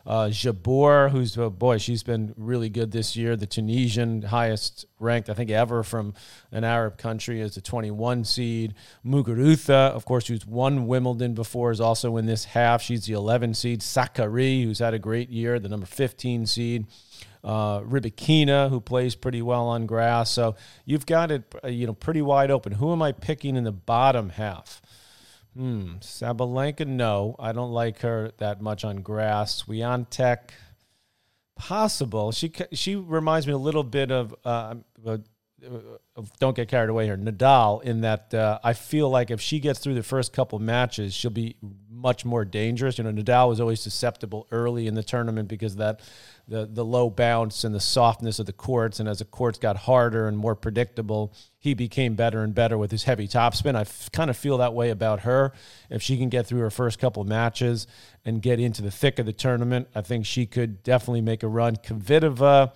Uh, 0.06 0.28
Jabeur, 0.28 1.10
who's 1.10 1.36
a 1.36 1.50
boy, 1.50 1.78
she's 1.78 2.04
been 2.04 2.32
really 2.36 2.68
good 2.68 2.92
this 2.92 3.16
year. 3.16 3.34
The 3.34 3.46
Tunisian, 3.46 4.22
highest 4.22 4.86
ranked, 5.00 5.28
I 5.28 5.34
think, 5.34 5.50
ever 5.50 5.82
from 5.82 6.14
an 6.52 6.62
Arab 6.62 6.96
country, 6.96 7.40
is 7.40 7.56
the 7.56 7.60
21 7.60 8.24
seed. 8.24 8.74
Muguruza, 9.04 9.90
of 9.90 10.04
course, 10.04 10.28
who's 10.28 10.46
won 10.46 10.86
Wimbledon 10.86 11.34
before, 11.34 11.72
is 11.72 11.80
also 11.80 12.16
in 12.18 12.26
this 12.26 12.44
half. 12.44 12.82
She's 12.82 13.06
the 13.06 13.14
11 13.14 13.54
seed. 13.54 13.80
Sakkari, 13.80 14.62
who's 14.62 14.78
had 14.78 14.94
a 14.94 14.98
great 15.00 15.28
year, 15.28 15.58
the 15.58 15.68
number 15.68 15.86
15 15.86 16.46
seed. 16.46 16.86
Uh, 17.42 17.80
Rybakina, 17.80 18.70
who 18.70 18.80
plays 18.80 19.16
pretty 19.16 19.42
well 19.42 19.66
on 19.66 19.86
grass. 19.86 20.30
So 20.30 20.54
you've 20.84 21.06
got 21.06 21.32
it, 21.32 21.52
uh, 21.64 21.68
you 21.68 21.86
know, 21.86 21.94
pretty 21.94 22.22
wide 22.22 22.52
open. 22.52 22.72
Who 22.72 22.92
am 22.92 23.02
I 23.02 23.10
picking 23.10 23.56
in 23.56 23.64
the 23.64 23.72
bottom 23.72 24.30
half? 24.30 24.80
Hmm. 25.56 25.94
Sabalenka, 26.00 26.86
no. 26.86 27.34
I 27.38 27.52
don't 27.52 27.72
like 27.72 28.00
her 28.00 28.30
that 28.38 28.60
much 28.60 28.84
on 28.84 28.96
grass. 28.98 29.62
Swiatek, 29.62 30.50
possible. 31.56 32.30
She 32.32 32.52
she 32.72 32.94
reminds 32.94 33.46
me 33.46 33.54
a 33.54 33.58
little 33.58 33.84
bit 33.84 34.10
of, 34.10 34.34
uh, 34.44 34.74
uh, 35.06 35.16
don't 36.38 36.54
get 36.54 36.68
carried 36.68 36.90
away 36.90 37.06
here, 37.06 37.16
Nadal, 37.16 37.82
in 37.82 38.02
that 38.02 38.34
uh, 38.34 38.58
I 38.62 38.74
feel 38.74 39.08
like 39.08 39.30
if 39.30 39.40
she 39.40 39.58
gets 39.58 39.78
through 39.78 39.94
the 39.94 40.02
first 40.02 40.34
couple 40.34 40.58
matches, 40.58 41.14
she'll 41.14 41.30
be 41.30 41.56
much 41.96 42.24
more 42.24 42.44
dangerous. 42.44 42.98
You 42.98 43.04
know, 43.04 43.12
Nadal 43.12 43.48
was 43.48 43.60
always 43.60 43.80
susceptible 43.80 44.46
early 44.50 44.86
in 44.86 44.94
the 44.94 45.02
tournament 45.02 45.48
because 45.48 45.76
that 45.76 46.00
the 46.46 46.66
the 46.66 46.84
low 46.84 47.10
bounce 47.10 47.64
and 47.64 47.74
the 47.74 47.80
softness 47.80 48.38
of 48.38 48.46
the 48.46 48.52
courts. 48.52 49.00
And 49.00 49.08
as 49.08 49.18
the 49.18 49.24
courts 49.24 49.58
got 49.58 49.76
harder 49.76 50.28
and 50.28 50.36
more 50.36 50.54
predictable, 50.54 51.32
he 51.58 51.74
became 51.74 52.14
better 52.14 52.42
and 52.42 52.54
better 52.54 52.76
with 52.78 52.90
his 52.90 53.04
heavy 53.04 53.26
topspin. 53.26 53.74
I 53.74 53.80
f- 53.82 54.10
kind 54.12 54.30
of 54.30 54.36
feel 54.36 54.58
that 54.58 54.74
way 54.74 54.90
about 54.90 55.20
her. 55.20 55.52
If 55.90 56.02
she 56.02 56.18
can 56.18 56.28
get 56.28 56.46
through 56.46 56.60
her 56.60 56.70
first 56.70 56.98
couple 56.98 57.22
of 57.22 57.28
matches 57.28 57.86
and 58.24 58.42
get 58.42 58.60
into 58.60 58.82
the 58.82 58.90
thick 58.90 59.18
of 59.18 59.26
the 59.26 59.32
tournament, 59.32 59.88
I 59.94 60.02
think 60.02 60.26
she 60.26 60.46
could 60.46 60.82
definitely 60.82 61.22
make 61.22 61.42
a 61.42 61.48
run. 61.48 61.76
Kvitova, 61.76 62.72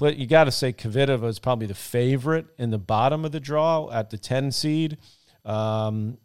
you 0.00 0.26
got 0.26 0.44
to 0.44 0.52
say 0.52 0.72
Kvitova 0.72 1.24
is 1.24 1.38
probably 1.38 1.66
the 1.66 1.74
favorite 1.74 2.46
in 2.58 2.70
the 2.70 2.78
bottom 2.78 3.24
of 3.24 3.32
the 3.32 3.40
draw 3.40 3.90
at 3.90 4.10
the 4.10 4.18
10 4.18 4.52
seed. 4.52 4.98
Um, 5.44 6.18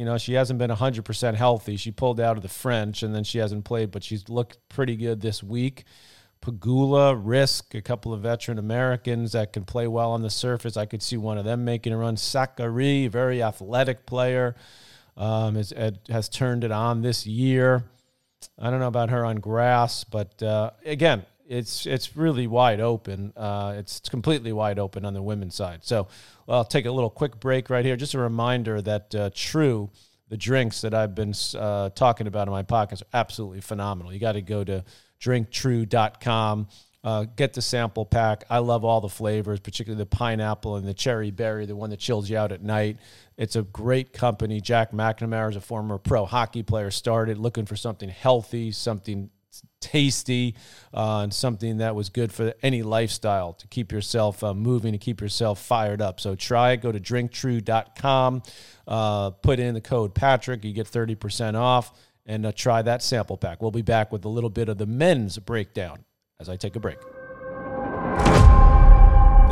you 0.00 0.06
know, 0.06 0.16
she 0.16 0.32
hasn't 0.32 0.58
been 0.58 0.70
100% 0.70 1.34
healthy. 1.34 1.76
She 1.76 1.90
pulled 1.90 2.20
out 2.20 2.38
of 2.38 2.42
the 2.42 2.48
French 2.48 3.02
and 3.02 3.14
then 3.14 3.22
she 3.22 3.36
hasn't 3.36 3.66
played, 3.66 3.90
but 3.90 4.02
she's 4.02 4.30
looked 4.30 4.56
pretty 4.70 4.96
good 4.96 5.20
this 5.20 5.42
week. 5.42 5.84
Pegula, 6.40 7.22
Riske, 7.22 7.74
a 7.74 7.82
couple 7.82 8.14
of 8.14 8.22
veteran 8.22 8.58
Americans 8.58 9.32
that 9.32 9.52
can 9.52 9.66
play 9.66 9.86
well 9.86 10.12
on 10.12 10.22
the 10.22 10.30
surface. 10.30 10.78
I 10.78 10.86
could 10.86 11.02
see 11.02 11.18
one 11.18 11.36
of 11.36 11.44
them 11.44 11.66
making 11.66 11.92
a 11.92 11.98
run. 11.98 12.16
Sakkari, 12.16 13.10
very 13.10 13.42
athletic 13.42 14.06
player, 14.06 14.56
um, 15.18 15.56
has, 15.56 15.70
has 16.08 16.30
turned 16.30 16.64
it 16.64 16.72
on 16.72 17.02
this 17.02 17.26
year. 17.26 17.84
I 18.58 18.70
don't 18.70 18.80
know 18.80 18.88
about 18.88 19.10
her 19.10 19.26
on 19.26 19.36
grass, 19.36 20.04
but 20.04 20.42
uh, 20.42 20.70
again, 20.86 21.26
it's 21.50 21.84
it's 21.84 22.16
really 22.16 22.46
wide 22.46 22.80
open. 22.80 23.32
Uh, 23.36 23.74
it's 23.76 24.00
completely 24.08 24.52
wide 24.52 24.78
open 24.78 25.04
on 25.04 25.12
the 25.14 25.22
women's 25.22 25.56
side. 25.56 25.80
So 25.82 26.06
well, 26.46 26.58
I'll 26.58 26.64
take 26.64 26.86
a 26.86 26.92
little 26.92 27.10
quick 27.10 27.40
break 27.40 27.68
right 27.68 27.84
here. 27.84 27.96
Just 27.96 28.14
a 28.14 28.18
reminder 28.18 28.80
that 28.80 29.14
uh, 29.14 29.30
True, 29.34 29.90
the 30.28 30.36
drinks 30.36 30.80
that 30.82 30.94
I've 30.94 31.14
been 31.14 31.34
uh, 31.58 31.90
talking 31.90 32.28
about 32.28 32.46
in 32.46 32.52
my 32.52 32.62
podcast, 32.62 33.02
are 33.02 33.06
absolutely 33.12 33.60
phenomenal. 33.60 34.12
You 34.12 34.20
got 34.20 34.32
to 34.32 34.42
go 34.42 34.62
to 34.62 34.84
drinktrue.com. 35.20 36.68
Uh, 37.02 37.24
get 37.34 37.54
the 37.54 37.62
sample 37.62 38.04
pack. 38.04 38.44
I 38.50 38.58
love 38.58 38.84
all 38.84 39.00
the 39.00 39.08
flavors, 39.08 39.58
particularly 39.58 40.02
the 40.02 40.06
pineapple 40.06 40.76
and 40.76 40.86
the 40.86 40.92
cherry 40.92 41.30
berry, 41.30 41.64
the 41.64 41.74
one 41.74 41.88
that 41.90 41.98
chills 41.98 42.28
you 42.28 42.36
out 42.36 42.52
at 42.52 42.62
night. 42.62 42.98
It's 43.38 43.56
a 43.56 43.62
great 43.62 44.12
company. 44.12 44.60
Jack 44.60 44.92
McNamara 44.92 45.48
is 45.48 45.56
a 45.56 45.62
former 45.62 45.96
pro 45.96 46.26
hockey 46.26 46.62
player, 46.62 46.90
started 46.90 47.38
looking 47.38 47.64
for 47.64 47.74
something 47.74 48.10
healthy, 48.10 48.70
something 48.70 49.30
tasty 49.80 50.54
uh, 50.94 51.20
and 51.20 51.34
something 51.34 51.78
that 51.78 51.94
was 51.94 52.08
good 52.08 52.32
for 52.32 52.54
any 52.62 52.82
lifestyle 52.82 53.52
to 53.54 53.66
keep 53.68 53.92
yourself 53.92 54.44
uh, 54.44 54.54
moving 54.54 54.92
to 54.92 54.98
keep 54.98 55.20
yourself 55.20 55.60
fired 55.60 56.00
up. 56.00 56.20
So 56.20 56.34
try 56.34 56.72
it. 56.72 56.82
Go 56.82 56.92
to 56.92 57.00
drinktrue.com 57.00 58.42
uh, 58.86 59.30
put 59.30 59.58
in 59.58 59.74
the 59.74 59.80
code 59.80 60.14
patrick 60.14 60.64
you 60.64 60.72
get 60.72 60.86
30% 60.86 61.54
off 61.54 61.92
and 62.26 62.46
uh, 62.46 62.52
try 62.52 62.82
that 62.82 63.02
sample 63.02 63.36
pack. 63.36 63.62
We'll 63.62 63.70
be 63.70 63.82
back 63.82 64.12
with 64.12 64.24
a 64.24 64.28
little 64.28 64.50
bit 64.50 64.68
of 64.68 64.78
the 64.78 64.86
men's 64.86 65.38
breakdown 65.38 66.04
as 66.40 66.48
i 66.48 66.56
take 66.56 66.74
a 66.74 66.80
break 66.80 66.98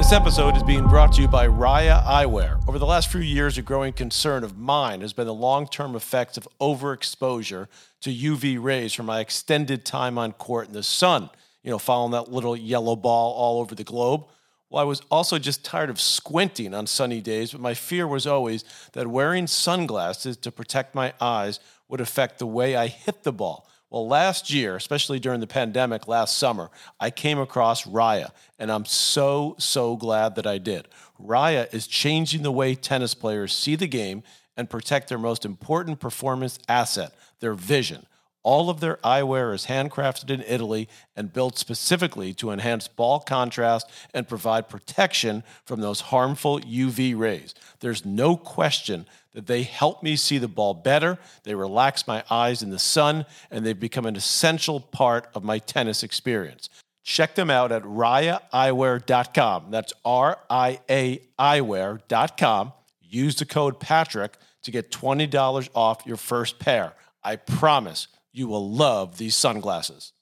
this 0.09 0.17
episode 0.17 0.57
is 0.57 0.62
being 0.62 0.88
brought 0.88 1.12
to 1.12 1.21
you 1.21 1.29
by 1.29 1.45
Ria 1.45 2.03
Eyewear. 2.07 2.67
Over 2.67 2.79
the 2.79 2.87
last 2.87 3.12
few 3.12 3.21
years, 3.21 3.59
a 3.59 3.62
growing 3.62 3.93
concern 3.93 4.43
of 4.43 4.57
mine 4.57 5.03
has 5.03 5.12
been 5.12 5.27
the 5.27 5.35
long 5.35 5.67
term 5.67 5.95
effects 5.95 6.38
of 6.38 6.49
overexposure 6.62 7.69
to 8.00 8.11
UV 8.11 8.59
rays 8.59 8.95
from 8.95 9.05
my 9.05 9.21
extended 9.21 9.85
time 9.85 10.17
on 10.17 10.33
court 10.33 10.69
in 10.69 10.73
the 10.73 10.83
sun, 10.83 11.29
you 11.62 11.71
know, 11.71 11.79
following 11.79 12.12
that 12.12 12.33
little 12.33 12.57
yellow 12.57 12.97
ball 12.97 13.35
all 13.35 13.61
over 13.61 13.75
the 13.75 13.85
globe. 13.85 14.25
Well, 14.71 14.81
I 14.81 14.87
was 14.87 15.03
also 15.11 15.38
just 15.38 15.62
tired 15.62 15.91
of 15.91 16.00
squinting 16.00 16.73
on 16.73 16.87
sunny 16.87 17.21
days, 17.21 17.53
but 17.53 17.61
my 17.61 17.75
fear 17.75 18.09
was 18.09 18.27
always 18.27 18.65
that 18.95 19.09
wearing 19.09 19.47
sunglasses 19.47 20.38
to 20.38 20.50
protect 20.50 20.95
my 20.95 21.12
eyes 21.21 21.61
would 21.87 22.00
affect 22.00 22.38
the 22.38 22.47
way 22.47 22.77
I 22.77 22.87
hit 22.87 23.25
the 23.25 23.33
ball. 23.33 23.69
Well, 23.90 24.07
last 24.07 24.52
year, 24.52 24.76
especially 24.76 25.18
during 25.18 25.40
the 25.40 25.47
pandemic 25.47 26.07
last 26.07 26.37
summer, 26.37 26.71
I 27.00 27.11
came 27.11 27.38
across 27.38 27.87
Ria, 27.87 28.33
and 28.59 28.71
I'm 28.71 28.85
so, 28.85 29.57
so 29.59 29.97
glad 29.97 30.35
that 30.35 30.47
I 30.47 30.59
did. 30.59 30.88
Ria 31.18 31.68
is 31.73 31.87
changing 31.87 32.42
the 32.42 32.52
way 32.52 32.75
tennis 32.75 33.14
players 33.14 33.54
see 33.54 33.76
the 33.76 33.88
game 33.88 34.23
and 34.59 34.68
protect 34.68 35.09
their 35.09 35.18
most 35.18 35.47
important 35.47 36.00
performance 36.00 36.59
asset, 36.68 37.14
their 37.40 37.54
vision. 37.54 38.04
All 38.49 38.71
of 38.71 38.81
their 38.81 38.97
eyewear 39.05 39.55
is 39.55 39.67
handcrafted 39.67 40.31
in 40.31 40.43
Italy 40.49 40.88
and 41.14 41.31
built 41.31 41.59
specifically 41.59 42.33
to 42.33 42.50
enhance 42.50 42.88
ball 42.88 43.21
contrast 43.21 43.90
and 44.14 44.26
provide 44.26 44.71
protection 44.71 45.45
from 45.67 45.83
those 45.83 46.00
harmful 46.00 46.59
UV 46.61 47.14
rays. 47.14 47.55
There's 47.81 48.07
no 48.07 48.38
question 48.38 49.05
that 49.35 49.49
they 49.49 49.64
help 49.64 50.02
me 50.02 50.17
see 50.17 50.38
the 50.38 50.49
ball 50.49 50.73
better, 50.73 51.19
they 51.43 51.55
relax 51.55 52.07
my 52.07 52.25
eyes 52.31 52.62
in 52.62 52.71
the 52.71 52.78
sun, 52.78 53.26
and 53.50 53.67
they've 53.67 53.78
become 53.78 54.07
an 54.07 54.17
essential 54.17 54.81
part 54.81 55.28
of 55.35 55.45
my 55.45 55.59
tennis 55.59 56.02
experience. 56.02 56.71
Check 57.05 57.35
them 57.35 57.50
out 57.50 57.71
at 57.71 57.83
riaeyewear.com. 57.83 59.71
That's 59.71 59.93
R 60.07 60.38
I 60.49 60.81
A 60.88 61.21
eyewear.com. 61.38 62.73
Use 63.02 63.37
the 63.37 63.45
code 63.45 63.78
Patrick 63.78 64.38
to 64.62 64.71
get 64.71 64.90
$20 64.90 65.69
off 65.75 66.07
your 66.07 66.17
first 66.17 66.59
pair. 66.59 66.95
I 67.23 67.37
promise 67.37 68.09
you 68.38 68.47
will 68.47 68.71
love 68.71 69.18
these 69.18 69.37
sunglasses. 69.37 70.12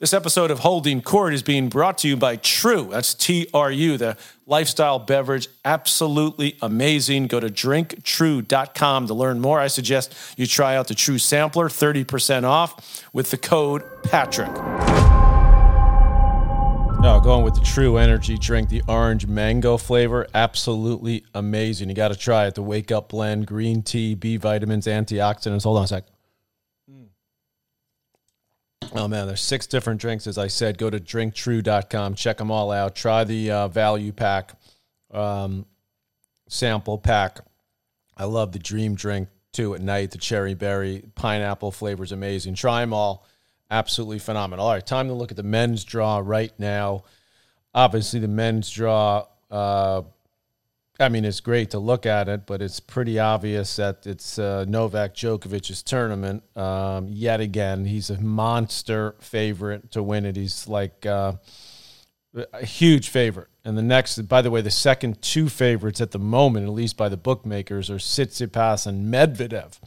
This 0.00 0.14
episode 0.14 0.50
of 0.50 0.60
Holding 0.60 1.02
Court 1.02 1.34
is 1.34 1.42
being 1.42 1.68
brought 1.68 1.98
to 1.98 2.08
you 2.08 2.16
by 2.16 2.36
True. 2.36 2.88
That's 2.90 3.12
T 3.12 3.48
R 3.52 3.70
U, 3.70 3.98
the 3.98 4.16
lifestyle 4.46 4.98
beverage. 4.98 5.48
Absolutely 5.62 6.56
amazing. 6.62 7.26
Go 7.26 7.38
to 7.38 7.48
drinktrue.com 7.48 9.06
to 9.08 9.12
learn 9.12 9.40
more. 9.40 9.60
I 9.60 9.66
suggest 9.66 10.14
you 10.38 10.46
try 10.46 10.74
out 10.74 10.88
the 10.88 10.94
True 10.94 11.18
Sampler, 11.18 11.68
30% 11.68 12.44
off 12.44 13.04
with 13.12 13.30
the 13.30 13.36
code 13.36 13.84
Patrick. 14.04 14.52
No, 17.00 17.20
going 17.22 17.44
with 17.44 17.54
the 17.54 17.60
True 17.62 17.98
Energy 17.98 18.38
drink, 18.38 18.70
the 18.70 18.82
orange 18.88 19.26
mango 19.26 19.76
flavor, 19.76 20.26
absolutely 20.32 21.24
amazing. 21.34 21.90
You 21.90 21.94
got 21.94 22.08
to 22.08 22.16
try 22.16 22.46
it. 22.46 22.54
The 22.54 22.62
Wake 22.62 22.90
Up 22.90 23.10
Blend, 23.10 23.46
green 23.46 23.82
tea, 23.82 24.14
B 24.14 24.38
vitamins, 24.38 24.86
antioxidants. 24.86 25.64
Hold 25.64 25.76
on 25.76 25.84
a 25.84 25.88
sec. 25.88 26.04
Oh 28.92 29.06
man, 29.06 29.26
there's 29.28 29.40
six 29.40 29.66
different 29.66 30.00
drinks. 30.00 30.26
As 30.26 30.36
I 30.36 30.48
said, 30.48 30.76
go 30.76 30.90
to 30.90 30.98
drinktrue.com, 30.98 32.14
check 32.14 32.38
them 32.38 32.50
all 32.50 32.72
out. 32.72 32.96
Try 32.96 33.22
the 33.24 33.50
uh, 33.50 33.68
value 33.68 34.12
pack, 34.12 34.52
um, 35.12 35.64
sample 36.48 36.98
pack. 36.98 37.40
I 38.16 38.24
love 38.24 38.52
the 38.52 38.58
dream 38.58 38.96
drink 38.96 39.28
too 39.52 39.74
at 39.74 39.80
night. 39.80 40.10
The 40.10 40.18
cherry 40.18 40.54
berry 40.54 41.04
pineapple 41.14 41.70
flavor 41.70 42.02
is 42.02 42.12
amazing. 42.12 42.54
Try 42.54 42.80
them 42.80 42.92
all 42.92 43.26
absolutely 43.70 44.18
phenomenal. 44.18 44.66
All 44.66 44.72
right, 44.72 44.84
time 44.84 45.06
to 45.06 45.14
look 45.14 45.30
at 45.30 45.36
the 45.36 45.44
men's 45.44 45.84
draw 45.84 46.20
right 46.22 46.52
now. 46.58 47.04
Obviously, 47.72 48.18
the 48.18 48.28
men's 48.28 48.68
draw. 48.70 49.26
Uh, 49.50 50.02
I 51.00 51.08
mean, 51.08 51.24
it's 51.24 51.40
great 51.40 51.70
to 51.70 51.78
look 51.78 52.04
at 52.04 52.28
it, 52.28 52.46
but 52.46 52.60
it's 52.60 52.78
pretty 52.78 53.18
obvious 53.18 53.76
that 53.76 54.06
it's 54.06 54.38
uh, 54.38 54.66
Novak 54.68 55.14
Djokovic's 55.14 55.82
tournament. 55.82 56.42
Um, 56.56 57.08
yet 57.08 57.40
again, 57.40 57.86
he's 57.86 58.10
a 58.10 58.20
monster 58.20 59.14
favorite 59.20 59.90
to 59.92 60.02
win 60.02 60.26
it. 60.26 60.36
He's 60.36 60.68
like 60.68 61.06
uh, 61.06 61.34
a 62.52 62.66
huge 62.66 63.08
favorite. 63.08 63.48
And 63.64 63.76
the 63.76 63.82
next, 63.82 64.20
by 64.28 64.42
the 64.42 64.50
way, 64.50 64.60
the 64.60 64.70
second 64.70 65.20
two 65.22 65.48
favorites 65.48 66.00
at 66.00 66.10
the 66.10 66.18
moment, 66.18 66.66
at 66.66 66.72
least 66.72 66.96
by 66.96 67.08
the 67.08 67.16
bookmakers, 67.16 67.90
are 67.90 67.96
Tsitsipas 67.96 68.86
and 68.86 69.12
Medvedev. 69.12 69.78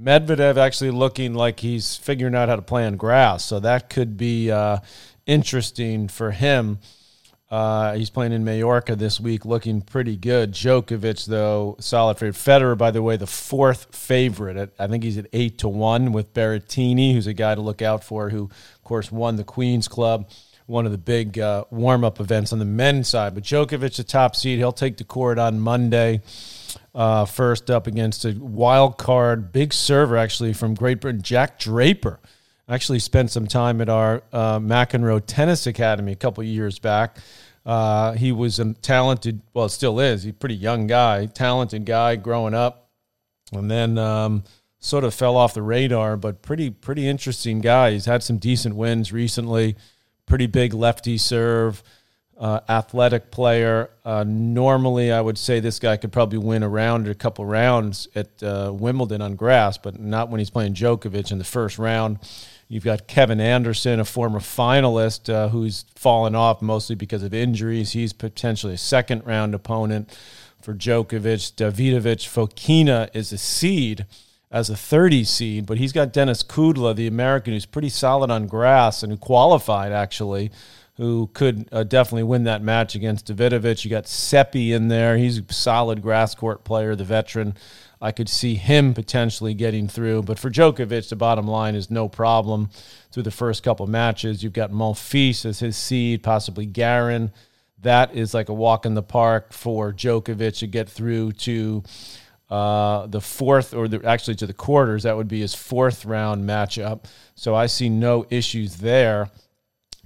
Medvedev 0.00 0.56
actually 0.58 0.90
looking 0.90 1.34
like 1.34 1.60
he's 1.60 1.96
figuring 1.96 2.34
out 2.34 2.48
how 2.48 2.56
to 2.56 2.62
play 2.62 2.84
on 2.84 2.96
grass, 2.96 3.44
so 3.44 3.58
that 3.60 3.88
could 3.88 4.16
be 4.16 4.50
uh, 4.50 4.78
interesting 5.26 6.08
for 6.08 6.32
him. 6.32 6.78
Uh, 7.48 7.94
he's 7.94 8.10
playing 8.10 8.32
in 8.32 8.44
Mallorca 8.44 8.96
this 8.96 9.20
week, 9.20 9.44
looking 9.44 9.80
pretty 9.80 10.16
good. 10.16 10.52
Djokovic, 10.52 11.26
though, 11.26 11.76
solid 11.78 12.18
favorite. 12.18 12.34
Federer, 12.34 12.76
by 12.76 12.90
the 12.90 13.02
way, 13.02 13.16
the 13.16 13.26
fourth 13.26 13.94
favorite. 13.94 14.74
I 14.78 14.86
think 14.88 15.04
he's 15.04 15.16
at 15.16 15.26
eight 15.32 15.58
to 15.58 15.68
one 15.68 16.10
with 16.10 16.34
Berrettini, 16.34 17.12
who's 17.12 17.28
a 17.28 17.32
guy 17.32 17.54
to 17.54 17.60
look 17.60 17.82
out 17.82 18.02
for, 18.02 18.30
who, 18.30 18.44
of 18.44 18.82
course, 18.82 19.12
won 19.12 19.36
the 19.36 19.44
Queens 19.44 19.86
Club, 19.86 20.28
one 20.66 20.86
of 20.86 20.92
the 20.92 20.98
big 20.98 21.38
uh, 21.38 21.64
warm 21.70 22.02
up 22.02 22.18
events 22.18 22.52
on 22.52 22.58
the 22.58 22.64
men's 22.64 23.06
side. 23.06 23.34
But 23.34 23.44
Djokovic, 23.44 23.96
the 23.96 24.02
top 24.02 24.34
seed, 24.34 24.58
he'll 24.58 24.72
take 24.72 24.96
the 24.96 25.04
court 25.04 25.38
on 25.38 25.60
Monday. 25.60 26.22
Uh, 26.92 27.26
first 27.26 27.70
up 27.70 27.86
against 27.86 28.24
a 28.24 28.32
wild 28.32 28.98
card, 28.98 29.52
big 29.52 29.72
server 29.72 30.16
actually 30.16 30.52
from 30.52 30.74
Great 30.74 31.00
Britain, 31.00 31.22
Jack 31.22 31.60
Draper. 31.60 32.18
Actually 32.68 32.98
spent 32.98 33.30
some 33.30 33.46
time 33.46 33.80
at 33.80 33.88
our 33.88 34.22
uh, 34.32 34.58
McEnroe 34.58 35.22
Tennis 35.24 35.66
Academy 35.66 36.12
a 36.12 36.16
couple 36.16 36.42
years 36.42 36.78
back. 36.78 37.18
Uh, 37.64 38.12
he 38.12 38.32
was 38.32 38.58
a 38.58 38.74
talented, 38.74 39.40
well, 39.54 39.68
still 39.68 40.00
is. 40.00 40.24
He's 40.24 40.30
a 40.30 40.34
pretty 40.34 40.56
young 40.56 40.86
guy, 40.86 41.26
talented 41.26 41.84
guy 41.84 42.16
growing 42.16 42.54
up, 42.54 42.90
and 43.52 43.70
then 43.70 43.98
um, 43.98 44.44
sort 44.78 45.04
of 45.04 45.14
fell 45.14 45.36
off 45.36 45.54
the 45.54 45.62
radar. 45.62 46.16
But 46.16 46.42
pretty, 46.42 46.70
pretty 46.70 47.08
interesting 47.08 47.60
guy. 47.60 47.92
He's 47.92 48.06
had 48.06 48.22
some 48.22 48.38
decent 48.38 48.74
wins 48.76 49.12
recently. 49.12 49.76
Pretty 50.26 50.46
big 50.46 50.74
lefty 50.74 51.18
serve 51.18 51.82
uh, 52.38 52.60
athletic 52.68 53.30
player. 53.30 53.90
Uh, 54.04 54.24
normally, 54.26 55.10
I 55.10 55.20
would 55.20 55.38
say 55.38 55.60
this 55.60 55.78
guy 55.78 55.96
could 55.96 56.12
probably 56.12 56.38
win 56.38 56.62
a 56.62 56.68
round 56.68 57.08
or 57.08 57.10
a 57.10 57.14
couple 57.14 57.46
rounds 57.46 58.08
at 58.14 58.42
uh, 58.42 58.72
Wimbledon 58.74 59.22
on 59.22 59.36
grass, 59.36 59.78
but 59.78 59.98
not 59.98 60.28
when 60.28 60.38
he's 60.38 60.50
playing 60.50 60.74
Djokovic 60.74 61.32
in 61.32 61.38
the 61.38 61.44
first 61.44 61.78
round. 61.78 62.18
You've 62.68 62.84
got 62.84 63.06
Kevin 63.06 63.40
Anderson, 63.40 64.00
a 64.00 64.04
former 64.04 64.40
finalist 64.40 65.32
uh, 65.32 65.48
who's 65.48 65.84
fallen 65.94 66.34
off 66.34 66.60
mostly 66.60 66.96
because 66.96 67.22
of 67.22 67.32
injuries. 67.32 67.92
He's 67.92 68.12
potentially 68.12 68.74
a 68.74 68.78
second 68.78 69.24
round 69.24 69.54
opponent 69.54 70.16
for 70.60 70.74
Djokovic. 70.74 71.54
Davidovich 71.54 72.26
Fokina 72.28 73.08
is 73.14 73.32
a 73.32 73.38
seed 73.38 74.04
as 74.50 74.68
a 74.68 74.76
30 74.76 75.24
seed, 75.24 75.66
but 75.66 75.78
he's 75.78 75.92
got 75.92 76.12
Denis 76.12 76.42
Kudla, 76.42 76.94
the 76.94 77.06
American, 77.06 77.52
who's 77.52 77.66
pretty 77.66 77.88
solid 77.88 78.30
on 78.30 78.46
grass 78.46 79.02
and 79.02 79.12
who 79.12 79.18
qualified 79.18 79.92
actually 79.92 80.50
who 80.96 81.28
could 81.34 81.68
uh, 81.72 81.84
definitely 81.84 82.22
win 82.22 82.44
that 82.44 82.62
match 82.62 82.94
against 82.94 83.26
Davidovich. 83.26 83.84
You 83.84 83.90
got 83.90 84.08
Seppi 84.08 84.72
in 84.72 84.88
there. 84.88 85.16
He's 85.18 85.38
a 85.38 85.52
solid 85.52 86.00
grass 86.00 86.34
court 86.34 86.64
player, 86.64 86.96
the 86.96 87.04
veteran. 87.04 87.54
I 88.00 88.12
could 88.12 88.28
see 88.28 88.54
him 88.54 88.94
potentially 88.94 89.54
getting 89.54 89.88
through. 89.88 90.22
But 90.22 90.38
for 90.38 90.50
Djokovic, 90.50 91.08
the 91.08 91.16
bottom 91.16 91.46
line 91.46 91.74
is 91.74 91.90
no 91.90 92.08
problem 92.08 92.70
through 93.10 93.24
the 93.24 93.30
first 93.30 93.62
couple 93.62 93.86
matches. 93.86 94.42
You've 94.42 94.52
got 94.52 94.70
Monfils 94.70 95.44
as 95.44 95.60
his 95.60 95.76
seed, 95.76 96.22
possibly 96.22 96.66
Garin. 96.66 97.30
That 97.82 98.14
is 98.14 98.32
like 98.32 98.48
a 98.48 98.54
walk 98.54 98.86
in 98.86 98.94
the 98.94 99.02
park 99.02 99.52
for 99.52 99.92
Djokovic 99.92 100.58
to 100.58 100.66
get 100.66 100.88
through 100.88 101.32
to 101.32 101.82
uh, 102.48 103.06
the 103.06 103.20
fourth, 103.20 103.74
or 103.74 103.88
the, 103.88 104.02
actually 104.04 104.36
to 104.36 104.46
the 104.46 104.54
quarters. 104.54 105.02
That 105.02 105.16
would 105.16 105.28
be 105.28 105.40
his 105.40 105.54
fourth 105.54 106.06
round 106.06 106.48
matchup. 106.48 107.04
So 107.34 107.54
I 107.54 107.66
see 107.66 107.88
no 107.88 108.26
issues 108.30 108.76
there. 108.76 109.30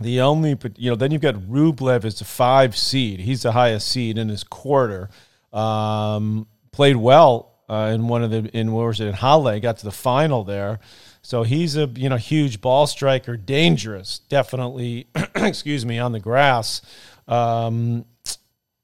The 0.00 0.22
only, 0.22 0.56
you 0.76 0.90
know, 0.90 0.96
then 0.96 1.10
you've 1.10 1.20
got 1.20 1.34
Rublev 1.34 2.04
as 2.04 2.20
a 2.20 2.24
five 2.24 2.76
seed. 2.76 3.20
He's 3.20 3.42
the 3.42 3.52
highest 3.52 3.88
seed 3.88 4.16
in 4.16 4.30
his 4.30 4.44
quarter. 4.44 5.10
Um, 5.52 6.46
played 6.72 6.96
well 6.96 7.52
uh, 7.68 7.92
in 7.94 8.08
one 8.08 8.22
of 8.22 8.30
the 8.30 8.44
in 8.56 8.72
what 8.72 8.86
was 8.86 9.00
it 9.00 9.06
in 9.06 9.14
Halle? 9.14 9.60
Got 9.60 9.78
to 9.78 9.84
the 9.84 9.92
final 9.92 10.42
there. 10.42 10.80
So 11.22 11.42
he's 11.42 11.76
a 11.76 11.86
you 11.86 12.08
know 12.08 12.16
huge 12.16 12.60
ball 12.60 12.86
striker, 12.86 13.36
dangerous, 13.36 14.20
definitely. 14.28 15.08
excuse 15.34 15.84
me, 15.84 15.98
on 15.98 16.12
the 16.12 16.20
grass. 16.20 16.80
Um, 17.28 18.06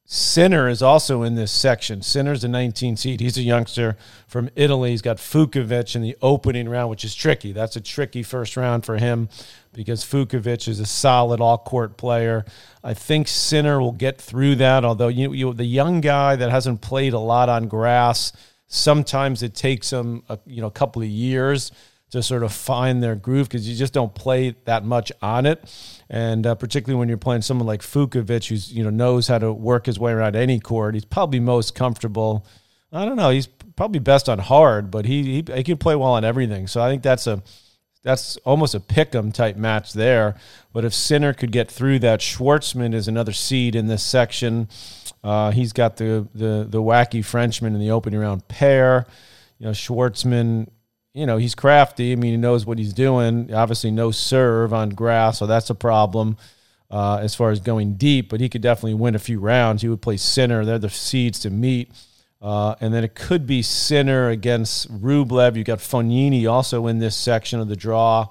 Sinner 0.08 0.68
is 0.68 0.82
also 0.82 1.24
in 1.24 1.34
this 1.34 1.50
section. 1.50 2.00
Sinner's 2.00 2.44
a 2.44 2.48
19 2.48 2.96
seed. 2.96 3.18
He's 3.18 3.36
a 3.36 3.42
youngster 3.42 3.96
from 4.28 4.48
Italy. 4.54 4.90
He's 4.90 5.02
got 5.02 5.16
Fucsovics 5.16 5.96
in 5.96 6.02
the 6.02 6.16
opening 6.22 6.68
round, 6.68 6.90
which 6.90 7.04
is 7.04 7.12
tricky. 7.12 7.50
That's 7.50 7.74
a 7.74 7.80
tricky 7.80 8.22
first 8.22 8.56
round 8.56 8.86
for 8.86 8.98
him 8.98 9.28
because 9.72 10.04
Fucsovics 10.04 10.68
is 10.68 10.78
a 10.78 10.86
solid 10.86 11.40
all 11.40 11.58
court 11.58 11.96
player. 11.96 12.44
I 12.84 12.94
think 12.94 13.26
Sinner 13.26 13.80
will 13.80 13.90
get 13.90 14.20
through 14.20 14.54
that, 14.56 14.84
although 14.84 15.08
you, 15.08 15.32
you 15.32 15.52
the 15.52 15.64
young 15.64 16.00
guy 16.00 16.36
that 16.36 16.50
hasn't 16.50 16.82
played 16.82 17.12
a 17.12 17.18
lot 17.18 17.48
on 17.48 17.66
grass, 17.66 18.32
sometimes 18.68 19.42
it 19.42 19.56
takes 19.56 19.92
him 19.92 20.22
a, 20.28 20.38
you 20.46 20.60
know 20.60 20.68
a 20.68 20.72
couple 20.72 21.02
of 21.02 21.08
years 21.08 21.72
to 22.16 22.22
sort 22.22 22.42
of 22.42 22.52
find 22.52 23.02
their 23.02 23.14
groove 23.14 23.48
because 23.48 23.68
you 23.68 23.76
just 23.76 23.92
don't 23.92 24.14
play 24.14 24.54
that 24.64 24.84
much 24.84 25.12
on 25.22 25.46
it. 25.46 25.62
And 26.10 26.46
uh, 26.46 26.54
particularly 26.54 26.98
when 26.98 27.08
you're 27.08 27.18
playing 27.18 27.42
someone 27.42 27.66
like 27.66 27.82
Fucsovics, 27.82 28.48
who's 28.48 28.72
you 28.72 28.84
know 28.84 28.90
knows 28.90 29.28
how 29.28 29.38
to 29.38 29.52
work 29.52 29.86
his 29.86 29.98
way 29.98 30.12
around 30.12 30.36
any 30.36 30.60
court, 30.60 30.94
he's 30.94 31.04
probably 31.04 31.40
most 31.40 31.74
comfortable. 31.74 32.46
I 32.92 33.04
don't 33.04 33.16
know. 33.16 33.30
He's 33.30 33.46
probably 33.46 34.00
best 34.00 34.28
on 34.28 34.38
hard, 34.38 34.90
but 34.90 35.04
he 35.04 35.42
he, 35.42 35.54
he 35.54 35.62
can 35.62 35.78
play 35.78 35.94
well 35.94 36.12
on 36.12 36.24
everything. 36.24 36.66
So 36.66 36.82
I 36.82 36.90
think 36.90 37.02
that's 37.02 37.26
a 37.26 37.42
that's 38.02 38.36
almost 38.38 38.74
a 38.74 38.80
pick'em 38.80 39.34
type 39.34 39.56
match 39.56 39.92
there. 39.92 40.36
But 40.72 40.84
if 40.84 40.94
Sinner 40.94 41.32
could 41.32 41.50
get 41.50 41.68
through 41.70 41.98
that, 42.00 42.20
Schwartzman 42.20 42.94
is 42.94 43.08
another 43.08 43.32
seed 43.32 43.74
in 43.74 43.88
this 43.88 44.02
section. 44.04 44.68
Uh, 45.24 45.50
he's 45.50 45.72
got 45.72 45.96
the, 45.96 46.28
the 46.32 46.66
the 46.68 46.80
wacky 46.80 47.24
Frenchman 47.24 47.74
in 47.74 47.80
the 47.80 47.90
opening 47.90 48.20
round 48.20 48.46
Paire. 48.46 49.06
You 49.58 49.66
know, 49.66 49.72
Schwartzman 49.72 50.68
you 51.16 51.24
know, 51.24 51.38
he's 51.38 51.54
crafty. 51.54 52.12
I 52.12 52.16
mean, 52.16 52.32
he 52.32 52.36
knows 52.36 52.66
what 52.66 52.78
he's 52.78 52.92
doing. 52.92 53.52
Obviously, 53.52 53.90
no 53.90 54.10
serve 54.10 54.74
on 54.74 54.90
grass, 54.90 55.38
so 55.38 55.46
that's 55.46 55.70
a 55.70 55.74
problem 55.74 56.36
uh, 56.90 57.16
as 57.22 57.34
far 57.34 57.50
as 57.50 57.58
going 57.58 57.94
deep. 57.94 58.28
But 58.28 58.40
he 58.40 58.50
could 58.50 58.60
definitely 58.60 58.94
win 58.94 59.14
a 59.14 59.18
few 59.18 59.40
rounds. 59.40 59.80
He 59.80 59.88
would 59.88 60.02
play 60.02 60.18
Sinner. 60.18 60.66
They're 60.66 60.78
the 60.78 60.90
seeds 60.90 61.40
to 61.40 61.50
meet. 61.50 61.90
Uh, 62.42 62.74
and 62.82 62.92
then 62.92 63.02
it 63.02 63.14
could 63.14 63.46
be 63.46 63.62
Sinner 63.62 64.28
against 64.28 64.92
Rublev. 64.92 65.56
You've 65.56 65.66
got 65.66 65.78
Fognini 65.78 66.48
also 66.48 66.86
in 66.86 66.98
this 66.98 67.16
section 67.16 67.60
of 67.60 67.68
the 67.68 67.76
draw. 67.76 68.28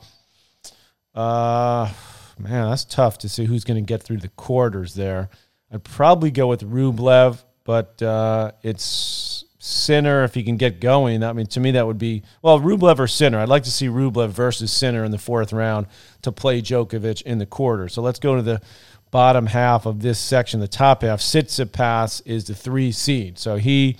Uh, 1.15 1.91
man, 2.37 2.69
that's 2.69 2.85
tough 2.85 3.17
to 3.19 3.29
see 3.29 3.45
who's 3.45 3.63
going 3.63 3.83
to 3.83 3.87
get 3.87 4.03
through 4.03 4.17
the 4.17 4.29
quarters 4.29 4.93
there. 4.93 5.29
I'd 5.71 5.83
probably 5.83 6.29
go 6.29 6.45
with 6.47 6.61
Rublev, 6.61 7.43
but 7.63 7.99
uh, 8.03 8.51
it's 8.61 9.44
Sinner, 9.65 10.23
if 10.23 10.35
he 10.35 10.43
can 10.43 10.57
get 10.57 10.79
going, 10.79 11.23
I 11.23 11.33
mean, 11.33 11.47
to 11.47 11.59
me, 11.59 11.71
that 11.71 11.87
would 11.87 11.97
be, 11.97 12.21
well, 12.43 12.59
Rublev 12.59 12.99
or 12.99 13.07
Sinner. 13.07 13.39
I'd 13.39 13.49
like 13.49 13.63
to 13.63 13.71
see 13.71 13.87
Rublev 13.87 14.29
versus 14.29 14.71
Sinner 14.71 15.03
in 15.03 15.09
the 15.09 15.17
fourth 15.17 15.51
round 15.51 15.87
to 16.21 16.31
play 16.31 16.61
Djokovic 16.61 17.23
in 17.23 17.39
the 17.39 17.47
quarter. 17.47 17.89
So 17.89 18.03
let's 18.03 18.19
go 18.19 18.35
to 18.35 18.43
the 18.43 18.61
bottom 19.09 19.47
half 19.47 19.87
of 19.87 20.03
this 20.03 20.19
section, 20.19 20.59
the 20.59 20.67
top 20.67 21.01
half. 21.01 21.19
Tsitsipas 21.19 22.21
is 22.27 22.45
the 22.45 22.53
three 22.53 22.91
seed. 22.91 23.39
So 23.39 23.55
he 23.55 23.97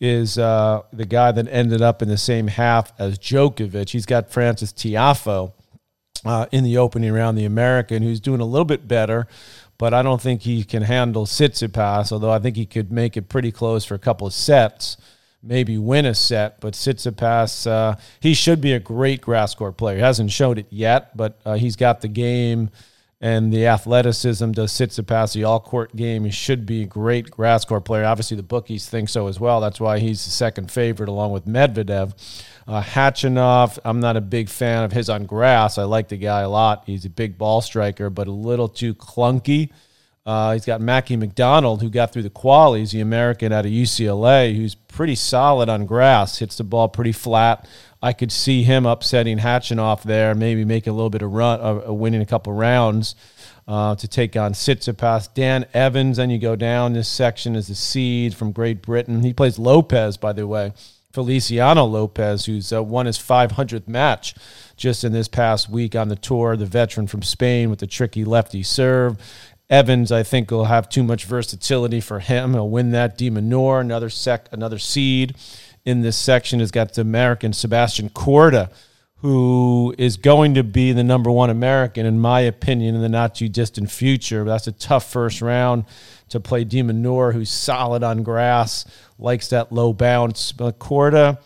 is 0.00 0.36
uh, 0.36 0.82
the 0.92 1.06
guy 1.06 1.30
that 1.30 1.46
ended 1.48 1.80
up 1.80 2.02
in 2.02 2.08
the 2.08 2.18
same 2.18 2.48
half 2.48 2.92
as 2.98 3.16
Djokovic. 3.16 3.90
He's 3.90 4.06
got 4.06 4.30
Francis 4.30 4.72
Tiafoe 4.72 5.52
uh, 6.24 6.46
in 6.50 6.64
the 6.64 6.76
opening 6.78 7.12
round, 7.12 7.38
the 7.38 7.44
American, 7.44 8.02
who's 8.02 8.18
doing 8.18 8.40
a 8.40 8.44
little 8.44 8.64
bit 8.64 8.88
better 8.88 9.28
but 9.78 9.92
I 9.94 10.02
don't 10.02 10.20
think 10.20 10.42
he 10.42 10.64
can 10.64 10.82
handle 10.82 11.26
Tsitsipas, 11.26 12.12
although 12.12 12.30
I 12.30 12.38
think 12.38 12.56
he 12.56 12.66
could 12.66 12.92
make 12.92 13.16
it 13.16 13.28
pretty 13.28 13.52
close 13.52 13.84
for 13.84 13.94
a 13.94 13.98
couple 13.98 14.26
of 14.26 14.32
sets, 14.32 14.96
maybe 15.42 15.78
win 15.78 16.06
a 16.06 16.14
set. 16.14 16.60
But 16.60 16.74
Tsitsipas, 16.74 17.66
uh, 17.66 17.96
he 18.20 18.34
should 18.34 18.60
be 18.60 18.72
a 18.72 18.80
great 18.80 19.20
grass 19.20 19.54
court 19.54 19.76
player. 19.76 19.96
He 19.96 20.02
hasn't 20.02 20.30
showed 20.30 20.58
it 20.58 20.66
yet, 20.70 21.16
but 21.16 21.40
uh, 21.44 21.54
he's 21.54 21.76
got 21.76 22.00
the 22.00 22.08
game 22.08 22.70
and 23.24 23.50
the 23.50 23.66
athleticism 23.66 24.50
does 24.50 24.70
Tsitsipas 24.72 25.32
the 25.32 25.44
all 25.44 25.58
court 25.58 25.96
game. 25.96 26.26
He 26.26 26.30
should 26.30 26.66
be 26.66 26.82
a 26.82 26.86
great 26.86 27.30
grass 27.30 27.64
court 27.64 27.86
player. 27.86 28.04
Obviously, 28.04 28.36
the 28.36 28.42
bookies 28.42 28.86
think 28.86 29.08
so 29.08 29.28
as 29.28 29.40
well. 29.40 29.62
That's 29.62 29.80
why 29.80 29.98
he's 29.98 30.22
the 30.22 30.30
second 30.30 30.70
favorite 30.70 31.08
along 31.08 31.32
with 31.32 31.46
Medvedev. 31.46 32.12
Uh, 32.66 32.82
Khachanov, 32.82 33.78
I'm 33.84 34.00
not 34.00 34.16
a 34.16 34.20
big 34.20 34.48
fan 34.48 34.84
of 34.84 34.92
his 34.92 35.10
on 35.10 35.26
grass. 35.26 35.76
I 35.76 35.84
like 35.84 36.08
the 36.08 36.16
guy 36.16 36.40
a 36.40 36.48
lot. 36.48 36.84
He's 36.86 37.04
a 37.04 37.10
big 37.10 37.36
ball 37.36 37.60
striker, 37.60 38.08
but 38.10 38.26
a 38.26 38.32
little 38.32 38.68
too 38.68 38.94
clunky. 38.94 39.70
Uh, 40.26 40.54
he's 40.54 40.64
got 40.64 40.80
Mackie 40.80 41.16
McDonald, 41.16 41.82
who 41.82 41.90
got 41.90 42.12
through 42.12 42.22
the 42.22 42.30
qualies, 42.30 42.92
the 42.92 43.00
American 43.00 43.52
out 43.52 43.66
of 43.66 43.72
UCLA, 43.72 44.56
who's 44.56 44.74
pretty 44.74 45.14
solid 45.14 45.68
on 45.68 45.84
grass, 45.84 46.38
hits 46.38 46.56
the 46.56 46.64
ball 46.64 46.88
pretty 46.88 47.12
flat. 47.12 47.68
I 48.02 48.14
could 48.14 48.32
see 48.32 48.62
him 48.62 48.86
upsetting 48.86 49.38
Khachanov 49.38 50.02
there, 50.02 50.34
maybe 50.34 50.64
making 50.64 50.92
a 50.92 50.96
little 50.96 51.10
bit 51.10 51.20
of 51.20 51.32
run, 51.32 51.60
uh, 51.60 51.92
winning 51.92 52.22
a 52.22 52.26
couple 52.26 52.54
rounds 52.54 53.14
uh, 53.68 53.96
to 53.96 54.08
take 54.08 54.36
on 54.36 54.52
Tsitsipas. 54.52 55.32
Dan 55.34 55.66
Evans, 55.74 56.16
then 56.16 56.30
you 56.30 56.38
go 56.38 56.56
down 56.56 56.94
this 56.94 57.08
section 57.08 57.54
is 57.54 57.68
the 57.68 57.74
seed 57.74 58.34
from 58.34 58.52
Great 58.52 58.80
Britain. 58.82 59.22
He 59.22 59.34
plays 59.34 59.58
Lopez, 59.58 60.16
by 60.16 60.32
the 60.32 60.46
way, 60.46 60.72
Feliciano 61.14 61.84
Lopez, 61.84 62.46
who's 62.46 62.72
uh, 62.72 62.82
won 62.82 63.06
his 63.06 63.18
500th 63.18 63.86
match 63.86 64.34
just 64.76 65.04
in 65.04 65.12
this 65.12 65.28
past 65.28 65.68
week 65.70 65.94
on 65.94 66.08
the 66.08 66.16
tour. 66.16 66.56
The 66.56 66.66
veteran 66.66 67.06
from 67.06 67.22
Spain 67.22 67.70
with 67.70 67.78
the 67.78 67.86
tricky 67.86 68.24
lefty 68.24 68.64
serve. 68.64 69.16
Evans, 69.70 70.10
I 70.10 70.24
think, 70.24 70.50
will 70.50 70.64
have 70.64 70.88
too 70.88 71.04
much 71.04 71.24
versatility 71.24 72.00
for 72.00 72.18
him. 72.18 72.52
He'll 72.52 72.68
win 72.68 72.90
that. 72.90 73.16
De 73.16 73.30
Minaur, 73.30 73.80
another 73.80 74.10
sec, 74.10 74.48
another 74.50 74.78
seed 74.80 75.36
in 75.84 76.02
this 76.02 76.16
section, 76.16 76.58
has 76.58 76.72
got 76.72 76.94
the 76.94 77.02
American 77.02 77.52
Sebastian 77.52 78.10
Korda, 78.10 78.72
who 79.18 79.94
is 79.96 80.16
going 80.16 80.54
to 80.54 80.64
be 80.64 80.90
the 80.90 81.04
number 81.04 81.30
one 81.30 81.48
American, 81.48 82.06
in 82.06 82.18
my 82.18 82.40
opinion, 82.40 82.96
in 82.96 83.02
the 83.02 83.08
not 83.08 83.36
too 83.36 83.48
distant 83.48 83.88
future. 83.88 84.42
That's 84.42 84.66
a 84.66 84.72
tough 84.72 85.08
first 85.08 85.40
round 85.40 85.84
to 86.28 86.40
play 86.40 86.64
De 86.64 86.82
Minaur, 86.82 87.32
who's 87.32 87.50
solid 87.50 88.02
on 88.02 88.22
grass, 88.22 88.84
likes 89.18 89.48
that 89.48 89.72
low 89.72 89.92
bounce. 89.92 90.52
But 90.52 90.78
Korda, 90.78 91.38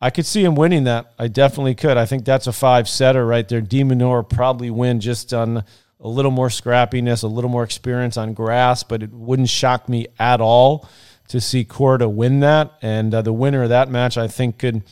I 0.00 0.10
could 0.10 0.26
see 0.26 0.44
him 0.44 0.54
winning 0.54 0.84
that. 0.84 1.12
I 1.18 1.28
definitely 1.28 1.74
could. 1.74 1.96
I 1.96 2.06
think 2.06 2.24
that's 2.24 2.46
a 2.46 2.52
five 2.52 2.88
setter 2.88 3.26
right 3.26 3.48
there. 3.48 3.60
De 3.60 3.82
Minaur 3.82 4.22
probably 4.22 4.70
win 4.70 5.00
just 5.00 5.34
on 5.34 5.64
a 6.00 6.08
little 6.08 6.30
more 6.30 6.48
scrappiness, 6.48 7.24
a 7.24 7.26
little 7.26 7.50
more 7.50 7.64
experience 7.64 8.16
on 8.16 8.32
grass, 8.32 8.82
but 8.82 9.02
it 9.02 9.12
wouldn't 9.12 9.48
shock 9.48 9.88
me 9.88 10.06
at 10.18 10.40
all 10.40 10.88
to 11.28 11.40
see 11.40 11.64
Korda 11.64 12.10
win 12.10 12.40
that. 12.40 12.72
And 12.82 13.12
uh, 13.14 13.22
the 13.22 13.32
winner 13.32 13.64
of 13.64 13.68
that 13.70 13.90
match, 13.90 14.16
I 14.16 14.28
think, 14.28 14.58
could 14.58 14.82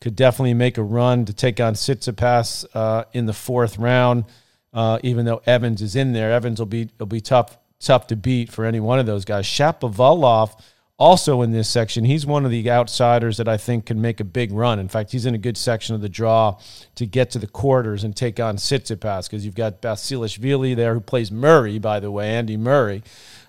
could 0.00 0.16
definitely 0.16 0.54
make 0.54 0.78
a 0.78 0.82
run 0.82 1.24
to 1.26 1.32
take 1.32 1.60
on 1.60 1.74
Tsitsipas 1.74 2.66
uh, 2.74 3.04
in 3.12 3.26
the 3.26 3.32
fourth 3.32 3.78
round. 3.78 4.24
Uh, 4.72 4.98
even 5.04 5.24
though 5.26 5.40
Evans 5.46 5.80
is 5.80 5.94
in 5.94 6.12
there, 6.12 6.32
Evans 6.32 6.58
will 6.58 6.66
be 6.66 6.88
will 6.98 7.06
be 7.06 7.20
tough 7.20 7.56
tough 7.84 8.06
to 8.08 8.16
beat 8.16 8.50
for 8.50 8.64
any 8.64 8.80
one 8.80 8.98
of 8.98 9.06
those 9.06 9.24
guys. 9.24 9.44
Shapovalov 9.46 10.58
also 10.98 11.42
in 11.42 11.50
this 11.50 11.68
section. 11.68 12.04
He's 12.04 12.24
one 12.24 12.44
of 12.44 12.50
the 12.50 12.70
outsiders 12.70 13.36
that 13.38 13.48
I 13.48 13.56
think 13.56 13.86
can 13.86 14.00
make 14.00 14.20
a 14.20 14.24
big 14.24 14.52
run. 14.52 14.78
In 14.78 14.88
fact, 14.88 15.10
he's 15.10 15.26
in 15.26 15.34
a 15.34 15.38
good 15.38 15.56
section 15.56 15.94
of 15.94 16.00
the 16.00 16.08
draw 16.08 16.58
to 16.94 17.06
get 17.06 17.30
to 17.30 17.38
the 17.38 17.46
quarters 17.48 18.04
and 18.04 18.14
take 18.14 18.38
on 18.38 18.56
Tsitsipas 18.56 19.28
because 19.28 19.44
you've 19.44 19.56
got 19.56 19.82
Basilashvili 19.82 20.76
there 20.76 20.94
who 20.94 21.00
plays 21.00 21.32
Murray, 21.32 21.78
by 21.80 21.98
the 21.98 22.10
way, 22.10 22.30
Andy 22.30 22.56
Murray. 22.56 23.02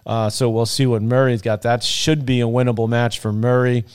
Uh, 0.06 0.30
so 0.30 0.50
we'll 0.50 0.66
see 0.66 0.86
what 0.86 1.02
Murray's 1.02 1.42
got. 1.42 1.62
That 1.62 1.84
should 1.84 2.26
be 2.26 2.42
a 2.42 2.46
winnable 2.46 2.90
match 2.90 3.20
for 3.20 3.32
Murray 3.32 3.86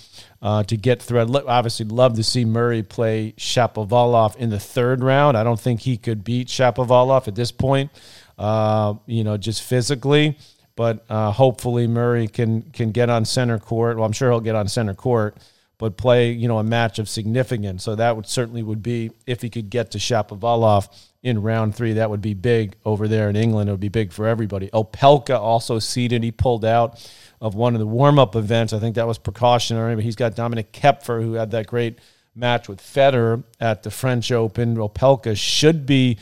uh, 0.40 0.62
to 0.64 0.77
get 0.77 1.03
through. 1.03 1.20
I'd 1.20 1.35
obviously 1.46 1.87
love 1.87 2.14
to 2.14 2.22
see 2.22 2.44
Murray 2.44 2.83
play 2.83 3.35
Shapovalov 3.37 4.37
in 4.37 4.51
the 4.51 4.61
third 4.61 5.03
round. 5.03 5.37
I 5.37 5.44
don't 5.44 5.61
think 5.61 5.81
he 5.81 5.96
could 5.96 6.24
beat 6.24 6.48
Shapovalov 6.48 7.29
at 7.29 7.35
this 7.35 7.51
point, 7.51 7.90
uh, 8.38 8.94
you 9.07 9.24
know, 9.24 9.37
just 9.37 9.62
physically 9.62 10.37
but 10.79 11.05
uh, 11.09 11.33
hopefully 11.33 11.88
Murray 11.88 12.29
can 12.29 12.62
can 12.62 12.92
get 12.92 13.11
on 13.11 13.24
center 13.24 13.59
court. 13.59 13.96
Well, 13.96 14.07
I'm 14.07 14.12
sure 14.12 14.31
he'll 14.31 14.38
get 14.38 14.55
on 14.55 14.68
center 14.68 14.94
court, 14.94 15.37
but 15.77 15.96
play 15.96 16.31
you 16.31 16.46
know 16.46 16.61
a 16.61 16.62
match 16.62 17.01
of 17.01 17.09
significance. 17.09 17.83
So 17.83 17.96
that 17.96 18.14
would 18.14 18.29
certainly 18.29 18.62
would 18.62 18.81
be 18.81 19.11
if 19.27 19.42
he 19.42 19.51
could 19.51 19.70
get 19.70 19.90
to 19.90 19.98
Shapovalov 19.98 20.88
in 21.20 21.42
round 21.42 21.74
three. 21.74 21.94
That 21.94 22.11
would 22.11 22.20
be 22.20 22.35
big 22.35 22.77
over 22.85 23.09
there 23.09 23.29
in 23.29 23.35
England. 23.35 23.68
It 23.68 23.72
would 23.72 23.81
be 23.81 23.88
big 23.88 24.12
for 24.12 24.29
everybody. 24.29 24.68
Opelka 24.68 25.37
also 25.37 25.81
seeded. 25.81 26.22
He 26.22 26.31
pulled 26.31 26.64
out 26.64 27.05
of 27.40 27.57
one 27.57 27.74
of 27.74 27.81
the 27.81 27.87
warm 27.87 28.20
up 28.20 28.37
events. 28.37 28.72
I 28.72 28.79
think 28.79 28.94
that 28.94 29.07
was 29.09 29.18
precautionary. 29.18 29.96
But 29.96 30.05
he's 30.05 30.14
got 30.14 30.37
Dominik 30.37 30.70
Koepfer, 30.70 31.20
who 31.20 31.33
had 31.33 31.51
that 31.51 31.66
great 31.66 31.98
match 32.37 32.68
with 32.68 32.81
Federer 32.81 33.42
at 33.59 33.83
the 33.83 33.90
French 33.90 34.31
Open. 34.31 34.77
Opelka 34.77 35.37
should 35.37 35.87
be 35.87 36.18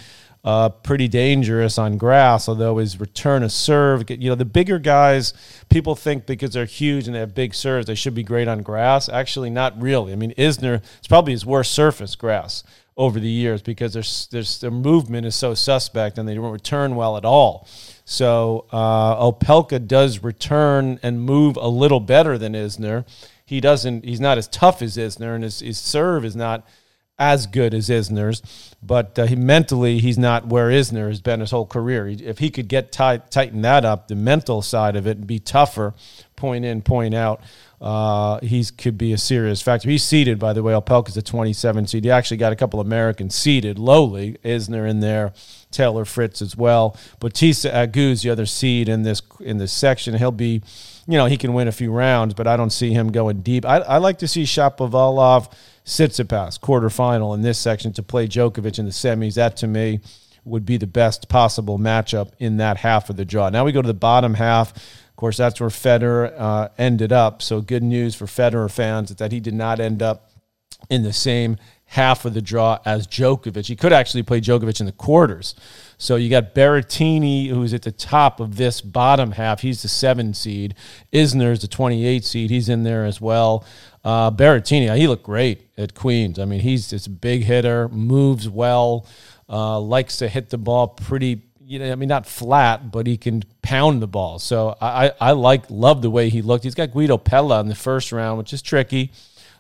uh, 0.47 0.69
pretty 0.69 1.09
dangerous 1.09 1.77
on 1.77 1.99
grass, 1.99 2.49
although 2.49 2.79
his 2.79 3.01
return 3.01 3.43
of 3.43 3.51
serve, 3.51 4.09
you 4.09 4.31
know, 4.31 4.37
the 4.37 4.45
bigger 4.45 4.79
guys, 4.79 5.35
people 5.69 5.97
think 5.97 6.25
because 6.25 6.53
they're 6.53 6.65
huge 6.65 7.09
and 7.09 7.17
they 7.17 7.19
have 7.19 7.35
big 7.35 7.53
serves, 7.53 7.89
they 7.89 7.97
should 7.97 8.15
be 8.15 8.23
great 8.23 8.47
on 8.47 8.63
grass. 8.63 9.09
Actually, 9.09 9.51
not 9.51 9.79
really. 9.83 10.13
I 10.13 10.15
mean, 10.15 10.33
Isner, 10.39 10.85
it's 10.99 11.09
probably 11.09 11.33
his 11.33 11.45
worst 11.45 11.73
surface, 11.73 12.15
grass, 12.15 12.63
over 12.97 13.19
the 13.19 13.29
years 13.29 13.61
because 13.61 13.93
there's, 13.93 14.29
there's, 14.31 14.61
their 14.61 14.71
movement 14.71 15.27
is 15.27 15.35
so 15.35 15.53
suspect 15.53 16.17
and 16.17 16.29
they 16.29 16.37
don't 16.37 16.53
return 16.53 16.95
well 16.95 17.17
at 17.17 17.25
all. 17.25 17.67
So 18.05 18.67
uh, 18.71 19.21
Opelka 19.21 19.85
does 19.85 20.23
return 20.23 21.01
and 21.03 21.21
move 21.21 21.57
a 21.57 21.67
little 21.67 21.99
better 22.01 22.39
than 22.39 22.53
Isner. 22.53 23.05
He 23.45 23.61
doesn't, 23.61 24.05
he's 24.05 24.21
not 24.21 24.39
as 24.39 24.47
tough 24.47 24.81
as 24.81 24.97
Isner, 24.97 25.35
and 25.35 25.43
his, 25.43 25.59
his 25.59 25.77
serve 25.77 26.25
is 26.25 26.37
not– 26.37 26.65
as 27.19 27.47
good 27.47 27.73
as 27.73 27.89
Isner's, 27.89 28.43
but 28.83 29.19
uh, 29.19 29.27
he 29.27 29.37
mentally 29.37 29.99
he's 29.99 30.19
not 30.19 30.47
where 30.47 30.69
Isner 30.69 31.09
has 31.09 31.21
been 31.21 31.41
his 31.41 31.51
whole 31.51 31.67
career. 31.67 32.07
He, 32.07 32.17
if 32.17 32.39
he 32.39 32.51
could 32.51 32.69
get 32.69 32.93
tight, 32.93 33.31
tighten 33.31 33.63
that 33.63 33.85
up, 33.85 34.09
the 34.09 34.15
mental 34.15 34.61
side 34.61 34.97
of 34.97 35.07
it, 35.07 35.17
and 35.17 35.27
be 35.27 35.39
tougher, 35.39 35.95
point 36.37 36.65
in, 36.65 36.83
point 36.83 37.15
out, 37.15 37.41
uh, 37.81 38.39
he 38.41 38.65
could 38.65 38.97
be 38.97 39.13
a 39.13 39.19
serious 39.19 39.61
factor. 39.61 39.89
He's 39.89 40.05
seeded, 40.05 40.39
by 40.39 40.53
the 40.53 40.63
way. 40.63 40.73
Opelka's 40.73 41.17
a 41.17 41.23
27 41.23 41.87
seed. 41.87 42.05
He 42.05 42.11
actually 42.11 42.39
got 42.39 42.53
a 42.53 42.57
couple 42.57 42.81
of 42.81 42.87
Americans 42.87 43.35
seeded 43.35 43.79
lowly. 43.79 44.39
Isner 44.45 44.89
in 44.89 45.01
there, 45.01 45.33
Taylor 45.71 46.05
Fritz 46.05 46.41
as 46.41 46.57
well. 46.57 46.97
Bautista 47.21 47.69
Agut's 47.71 48.23
the 48.23 48.31
other 48.31 48.47
seed 48.47 48.89
in 48.89 49.03
this 49.03 49.21
in 49.41 49.59
this 49.59 49.73
section. 49.73 50.15
He'll 50.15 50.33
be, 50.33 50.63
you 51.07 51.19
know, 51.19 51.27
he 51.27 51.37
can 51.37 51.53
win 51.53 51.69
a 51.69 51.73
few 51.73 51.93
rounds, 51.93 52.35
but 52.35 52.47
I 52.47 52.57
don't 52.57 52.71
see 52.71 52.93
him 52.93 53.13
going 53.13 53.41
deep. 53.41 53.67
I, 53.67 53.79
I 53.79 53.99
like 53.99 54.19
to 54.19 54.29
see 54.29 54.45
Shapovalov 54.45 55.53
Tsitsipas 55.87 56.59
quarterfinal 56.59 57.35
in 57.35 57.43
this 57.43 57.59
section 57.59 57.93
to 57.93 58.03
play 58.03 58.27
Djokovic 58.27 58.79
in 58.79 58.85
the 58.85 58.91
semis. 58.91 59.35
That 59.35 59.57
to 59.59 59.67
me 59.67 60.01
would 60.45 60.67
be 60.67 60.77
the 60.77 60.87
best 60.87 61.29
possible 61.29 61.79
matchup 61.79 62.33
in 62.39 62.57
that 62.59 62.79
half 62.79 63.09
of 63.09 63.17
the 63.17 63.25
draw. 63.25 63.49
Now 63.49 63.65
we 63.65 63.73
go 63.73 63.83
to 63.83 63.87
the 63.87 63.95
bottom 63.95 64.35
half. 64.35 64.77
Of 64.77 65.17
course, 65.17 65.37
that's 65.37 65.61
where 65.61 65.71
Federer 65.71 66.35
uh, 66.37 66.69
ended 66.77 67.13
up. 67.13 67.41
So 67.41 67.61
good 67.61 67.83
news 67.83 68.15
for 68.15 68.27
Federer 68.27 68.71
fans 68.71 69.15
that 69.15 69.33
he 69.33 69.41
did 69.41 69.55
not 69.55 69.81
end 69.81 70.03
up 70.03 70.31
in 70.91 71.03
the 71.03 71.13
same 71.13 71.57
half 71.91 72.25
of 72.25 72.35
the 72.35 72.43
draw 72.43 72.79
as 72.85 73.07
Djokovic. 73.07 73.67
He 73.67 73.77
could 73.77 73.93
actually 73.93 74.25
play 74.25 74.41
Djokovic 74.41 74.81
in 74.81 74.87
the 74.87 74.93
quarters. 74.93 75.55
So 75.99 76.17
you 76.17 76.29
got 76.29 76.55
Berrettini, 76.55 77.49
who's 77.49 77.73
at 77.73 77.83
the 77.83 77.93
top 77.93 78.41
of 78.41 78.57
this 78.57 78.81
bottom 78.81 79.33
half. 79.33 79.61
He's 79.61 79.83
the 79.83 79.89
seven 79.89 80.35
seed. 80.35 80.75
Isner's 81.13 81.61
the 81.61 81.69
28 81.69 82.25
seed. 82.25 82.51
He's 82.51 82.69
in 82.69 82.83
there 82.83 83.05
as 83.05 83.21
well. 83.21 83.65
Uh, 84.07 84.31
Berrettini, 84.31 84.97
he 84.97 85.09
looked 85.09 85.25
great 85.25 85.67
at 85.77 85.97
Queens. 85.97 86.39
I 86.39 86.45
mean, 86.45 86.61
he's 86.61 86.91
just 86.91 87.09
a 87.09 87.11
big 87.11 87.43
hitter, 87.43 87.89
moves 87.89 88.49
well, 88.49 89.05
uh, 89.49 89.81
likes 89.81 90.19
to 90.19 90.29
hit 90.29 90.51
the 90.51 90.59
ball 90.59 90.87
pretty. 90.87 91.43
You 91.61 91.81
know, 91.81 91.91
I 91.91 91.97
mean, 91.97 92.09
not 92.09 92.25
flat, 92.25 92.93
but 92.93 93.09
he 93.09 93.17
can 93.17 93.43
pound 93.63 94.01
the 94.01 94.07
ball. 94.07 94.39
So 94.39 94.77
I, 94.81 95.11
I 95.21 95.33
like 95.33 95.65
love 95.71 96.03
the 96.03 96.11
way 96.11 96.29
he 96.29 96.41
looked. 96.41 96.63
He's 96.63 96.77
got 96.77 96.93
Guido 96.93 97.19
Pella 97.19 97.59
in 97.59 97.67
the 97.67 97.75
first 97.75 98.13
round, 98.13 98.39
which 98.39 98.53
is 98.53 98.63
tricky. 98.63 99.11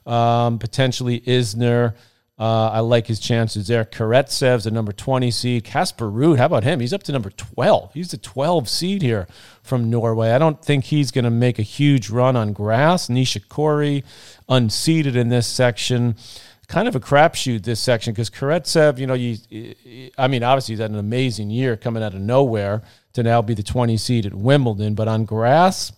Um, 0.06 0.60
potentially 0.60 1.22
Isner. 1.22 1.96
Uh, 2.38 2.68
I 2.68 2.80
like 2.80 3.08
his 3.08 3.18
chances 3.18 3.66
there. 3.66 3.84
Karatsev's 3.84 4.64
the 4.64 4.70
number 4.70 4.92
20 4.92 5.30
seed. 5.32 5.64
Casper 5.64 6.08
Ruud, 6.08 6.36
how 6.36 6.46
about 6.46 6.62
him? 6.62 6.78
He's 6.78 6.92
up 6.92 7.02
to 7.04 7.12
number 7.12 7.30
12. 7.30 7.94
He's 7.94 8.12
the 8.12 8.18
12 8.18 8.68
seed 8.68 9.02
here 9.02 9.26
from 9.66 9.90
Norway. 9.90 10.30
I 10.30 10.38
don't 10.38 10.62
think 10.64 10.84
he's 10.84 11.10
going 11.10 11.24
to 11.24 11.30
make 11.30 11.58
a 11.58 11.62
huge 11.62 12.10
run 12.10 12.36
on 12.36 12.52
grass. 12.52 13.08
Nishikori, 13.08 14.04
unseeded 14.48 15.16
in 15.16 15.28
this 15.28 15.46
section. 15.46 16.16
Kind 16.68 16.88
of 16.88 16.96
a 16.96 17.00
crapshoot 17.00 17.62
this 17.62 17.80
section 17.80 18.12
because 18.12 18.30
Karatsev, 18.30 18.98
you 18.98 19.06
know, 19.06 19.14
you, 19.14 19.36
I 20.18 20.26
mean, 20.26 20.42
obviously 20.42 20.72
he's 20.72 20.80
had 20.80 20.90
an 20.90 20.98
amazing 20.98 21.50
year 21.50 21.76
coming 21.76 22.02
out 22.02 22.14
of 22.14 22.20
nowhere 22.20 22.82
to 23.12 23.22
now 23.22 23.40
be 23.42 23.54
the 23.54 23.62
20 23.62 23.96
seed 23.96 24.26
at 24.26 24.34
Wimbledon, 24.34 24.94
but 24.94 25.06
on 25.08 25.24
grass, 25.24 25.92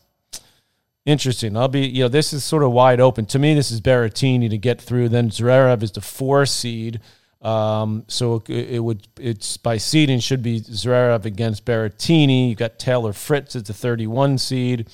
Interesting. 1.08 1.56
I'll 1.56 1.68
be, 1.68 1.86
you 1.86 2.04
know, 2.04 2.08
this 2.08 2.34
is 2.34 2.44
sort 2.44 2.62
of 2.62 2.70
wide 2.72 3.00
open. 3.00 3.24
To 3.26 3.38
me, 3.38 3.54
this 3.54 3.70
is 3.70 3.80
Berrettini 3.80 4.50
to 4.50 4.58
get 4.58 4.78
through. 4.78 5.08
Then 5.08 5.30
Zverev 5.30 5.82
is 5.82 5.92
the 5.92 6.02
four 6.02 6.44
seed. 6.44 7.00
Um, 7.40 8.04
so 8.08 8.42
it, 8.48 8.70
it, 8.70 8.78
would, 8.80 9.06
it's 9.18 9.56
by 9.56 9.76
seeding 9.76 10.18
should 10.18 10.42
be 10.42 10.60
Zverev 10.60 11.24
against 11.24 11.64
Berrettini. 11.64 12.48
You've 12.48 12.58
got 12.58 12.78
Taylor 12.78 13.12
Fritz 13.12 13.54
as 13.54 13.64
the 13.64 13.74
31 13.74 14.38
seed. 14.38 14.88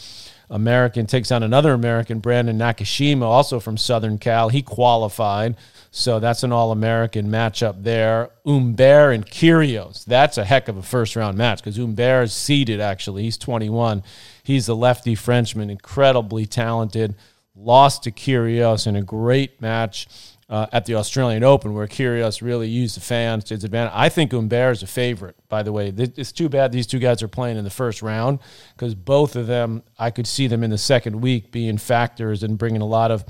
American 0.50 1.06
takes 1.06 1.32
on 1.32 1.42
another 1.42 1.72
American, 1.72 2.20
Brandon 2.20 2.58
Nakashima, 2.58 3.22
also 3.22 3.58
from 3.58 3.78
Southern 3.78 4.18
Cal. 4.18 4.50
He 4.50 4.62
qualified. 4.62 5.56
So 5.90 6.20
that's 6.20 6.42
an 6.42 6.52
All 6.52 6.70
American 6.70 7.28
matchup 7.28 7.82
there. 7.82 8.30
Humbert 8.44 9.14
and 9.14 9.24
Kyrgios. 9.24 10.04
That's 10.04 10.36
a 10.36 10.44
heck 10.44 10.68
of 10.68 10.76
a 10.76 10.82
first 10.82 11.16
round 11.16 11.38
match 11.38 11.58
because 11.58 11.76
Humbert 11.76 12.24
is 12.24 12.32
seeded, 12.34 12.80
actually. 12.80 13.22
He's 13.22 13.38
21. 13.38 14.02
He's 14.42 14.68
a 14.68 14.74
lefty 14.74 15.14
Frenchman, 15.14 15.70
incredibly 15.70 16.44
talented. 16.44 17.14
Lost 17.56 18.02
to 18.02 18.10
Kyrgios 18.10 18.86
in 18.86 18.96
a 18.96 19.02
great 19.02 19.62
match 19.62 20.08
uh, 20.48 20.66
at 20.72 20.84
the 20.84 20.94
Australian 20.94 21.42
Open, 21.42 21.74
where 21.74 21.86
Kyrgios 21.86 22.42
really 22.42 22.68
used 22.68 22.96
the 22.96 23.00
fans 23.00 23.44
to 23.44 23.54
his 23.54 23.64
advantage. 23.64 23.92
I 23.94 24.08
think 24.08 24.32
Humbert 24.32 24.76
is 24.76 24.82
a 24.82 24.86
favorite, 24.86 25.36
by 25.48 25.62
the 25.62 25.72
way. 25.72 25.92
It's 25.96 26.32
too 26.32 26.48
bad 26.48 26.72
these 26.72 26.86
two 26.86 26.98
guys 26.98 27.22
are 27.22 27.28
playing 27.28 27.56
in 27.56 27.64
the 27.64 27.70
first 27.70 28.02
round 28.02 28.40
because 28.76 28.94
both 28.94 29.36
of 29.36 29.46
them, 29.46 29.82
I 29.98 30.10
could 30.10 30.26
see 30.26 30.46
them 30.46 30.62
in 30.62 30.70
the 30.70 30.78
second 30.78 31.20
week 31.20 31.50
being 31.50 31.78
factors 31.78 32.42
and 32.42 32.58
bringing 32.58 32.82
a 32.82 32.86
lot 32.86 33.10
of 33.10 33.24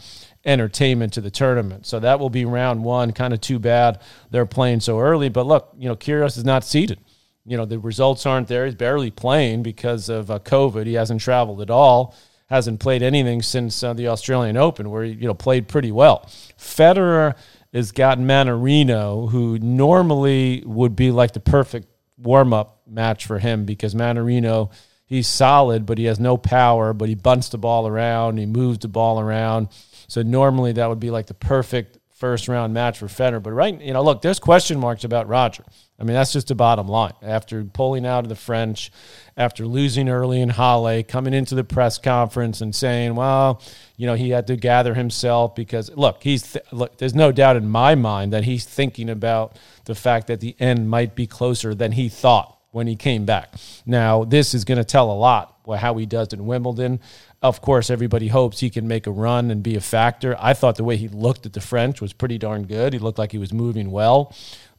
entertainment 0.44 1.12
to 1.14 1.20
the 1.20 1.30
tournament. 1.30 1.86
So 1.86 2.00
that 2.00 2.18
will 2.18 2.30
be 2.30 2.44
round 2.44 2.84
one. 2.84 3.12
Kind 3.12 3.32
of 3.32 3.40
too 3.40 3.58
bad 3.58 4.00
they're 4.30 4.46
playing 4.46 4.80
so 4.80 4.98
early. 4.98 5.28
But 5.28 5.46
look, 5.46 5.72
you 5.78 5.88
know, 5.88 5.96
Kyrgios 5.96 6.36
is 6.36 6.44
not 6.44 6.64
seeded. 6.64 6.98
You 7.46 7.56
know, 7.56 7.66
the 7.66 7.78
results 7.78 8.26
aren't 8.26 8.48
there. 8.48 8.64
He's 8.64 8.74
barely 8.74 9.10
playing 9.10 9.62
because 9.62 10.08
of 10.08 10.30
uh, 10.30 10.38
COVID. 10.38 10.86
He 10.86 10.94
hasn't 10.94 11.20
traveled 11.20 11.60
at 11.60 11.70
all 11.70 12.14
hasn't 12.54 12.80
played 12.80 13.02
anything 13.02 13.42
since 13.42 13.82
uh, 13.82 13.92
the 13.92 14.08
Australian 14.08 14.56
Open, 14.56 14.90
where 14.90 15.04
he 15.04 15.12
you 15.12 15.26
know 15.26 15.34
played 15.34 15.68
pretty 15.68 15.92
well. 15.92 16.24
Federer 16.58 17.36
has 17.72 17.92
got 17.92 18.18
Mannarino, 18.18 19.30
who 19.30 19.58
normally 19.58 20.62
would 20.64 20.94
be 20.94 21.10
like 21.10 21.32
the 21.32 21.40
perfect 21.40 21.88
warm 22.16 22.52
up 22.52 22.80
match 22.86 23.26
for 23.26 23.38
him 23.38 23.64
because 23.64 23.94
Mannarino 23.94 24.70
he's 25.06 25.28
solid, 25.28 25.86
but 25.86 25.98
he 25.98 26.04
has 26.04 26.18
no 26.18 26.36
power, 26.36 26.92
but 26.92 27.08
he 27.08 27.14
bunts 27.14 27.48
the 27.48 27.58
ball 27.58 27.86
around, 27.86 28.38
he 28.38 28.46
moves 28.46 28.78
the 28.78 28.88
ball 28.88 29.20
around. 29.20 29.68
So 30.08 30.22
normally 30.22 30.72
that 30.72 30.88
would 30.88 31.00
be 31.00 31.10
like 31.10 31.26
the 31.26 31.34
perfect 31.34 31.98
first 32.14 32.48
round 32.48 32.72
match 32.74 32.98
for 32.98 33.06
Federer. 33.06 33.42
But 33.42 33.52
right, 33.52 33.80
you 33.80 33.92
know, 33.92 34.02
look, 34.02 34.22
there's 34.22 34.38
question 34.38 34.78
marks 34.78 35.04
about 35.04 35.28
Roger. 35.28 35.64
I 35.98 36.02
mean, 36.02 36.14
that's 36.14 36.32
just 36.32 36.48
the 36.48 36.56
bottom 36.56 36.88
line. 36.88 37.12
After 37.22 37.62
pulling 37.62 38.04
out 38.04 38.24
of 38.24 38.28
the 38.28 38.34
French, 38.34 38.90
after 39.36 39.64
losing 39.64 40.08
early 40.08 40.40
in 40.40 40.48
Halle, 40.48 41.04
coming 41.04 41.32
into 41.32 41.54
the 41.54 41.62
press 41.62 41.98
conference 41.98 42.60
and 42.60 42.74
saying, 42.74 43.14
well, 43.14 43.62
you 43.96 44.06
know, 44.06 44.14
he 44.14 44.30
had 44.30 44.48
to 44.48 44.56
gather 44.56 44.94
himself 44.94 45.54
because, 45.54 45.90
look, 45.94 46.22
he's 46.24 46.52
th- 46.52 46.64
look, 46.72 46.98
there's 46.98 47.14
no 47.14 47.30
doubt 47.30 47.56
in 47.56 47.68
my 47.68 47.94
mind 47.94 48.32
that 48.32 48.44
he's 48.44 48.64
thinking 48.64 49.08
about 49.08 49.56
the 49.84 49.94
fact 49.94 50.26
that 50.26 50.40
the 50.40 50.56
end 50.58 50.90
might 50.90 51.14
be 51.14 51.28
closer 51.28 51.74
than 51.74 51.92
he 51.92 52.08
thought 52.08 52.58
when 52.72 52.88
he 52.88 52.96
came 52.96 53.24
back. 53.24 53.54
Now, 53.86 54.24
this 54.24 54.52
is 54.52 54.64
going 54.64 54.78
to 54.78 54.84
tell 54.84 55.12
a 55.12 55.14
lot 55.14 55.53
how 55.66 55.96
he 55.96 56.06
does 56.06 56.32
in 56.32 56.46
Wimbledon. 56.46 57.00
Of 57.42 57.60
course, 57.60 57.90
everybody 57.90 58.28
hopes 58.28 58.60
he 58.60 58.70
can 58.70 58.88
make 58.88 59.06
a 59.06 59.10
run 59.10 59.50
and 59.50 59.62
be 59.62 59.76
a 59.76 59.80
factor. 59.80 60.36
I 60.38 60.54
thought 60.54 60.76
the 60.76 60.84
way 60.84 60.96
he 60.96 61.08
looked 61.08 61.46
at 61.46 61.52
the 61.52 61.60
French 61.60 62.00
was 62.00 62.12
pretty 62.12 62.38
darn 62.38 62.64
good. 62.64 62.92
He 62.92 62.98
looked 62.98 63.18
like 63.18 63.32
he 63.32 63.38
was 63.38 63.52
moving 63.52 63.90
well 63.90 64.34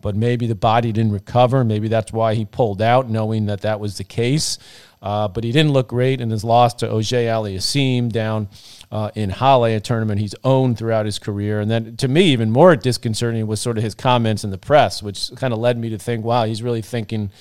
but 0.06 0.16
maybe 0.16 0.46
the 0.46 0.54
body 0.54 0.92
didn't 0.92 1.14
recover. 1.14 1.64
Maybe 1.64 1.88
that's 1.88 2.14
why 2.14 2.36
he 2.36 2.46
pulled 2.46 2.80
out, 2.80 3.10
knowing 3.10 3.48
that 3.48 3.62
that 3.62 3.80
was 3.80 3.98
the 3.98 4.04
case. 4.04 4.60
Uh, 5.02 5.28
but 5.28 5.44
he 5.44 5.52
didn't 5.52 5.72
look 5.72 5.88
great 5.88 6.22
in 6.22 6.30
his 6.30 6.44
loss 6.44 6.76
to 6.76 6.92
Auger-Aliassime 6.92 8.12
down 8.12 8.48
uh, 8.92 9.10
in 9.16 9.32
Halle, 9.32 9.74
a 9.74 9.80
tournament 9.80 10.20
he's 10.20 10.36
owned 10.44 10.78
throughout 10.78 11.08
his 11.08 11.18
career. 11.18 11.60
And 11.60 11.72
then 11.72 11.98
to 11.98 12.08
me, 12.08 12.26
even 12.26 12.52
more 12.52 12.76
disconcerting 12.76 13.48
was 13.48 13.60
sort 13.60 13.80
of 13.80 13.84
his 13.84 13.96
comments 13.96 14.44
in 14.44 14.52
the 14.52 14.60
press, 14.60 15.02
which 15.02 15.32
kind 15.38 15.54
of 15.54 15.60
led 15.60 15.76
me 15.76 15.90
to 15.90 15.98
think, 15.98 16.24
wow, 16.24 16.46
he's 16.46 16.62
really 16.62 16.84
thinking 16.84 17.32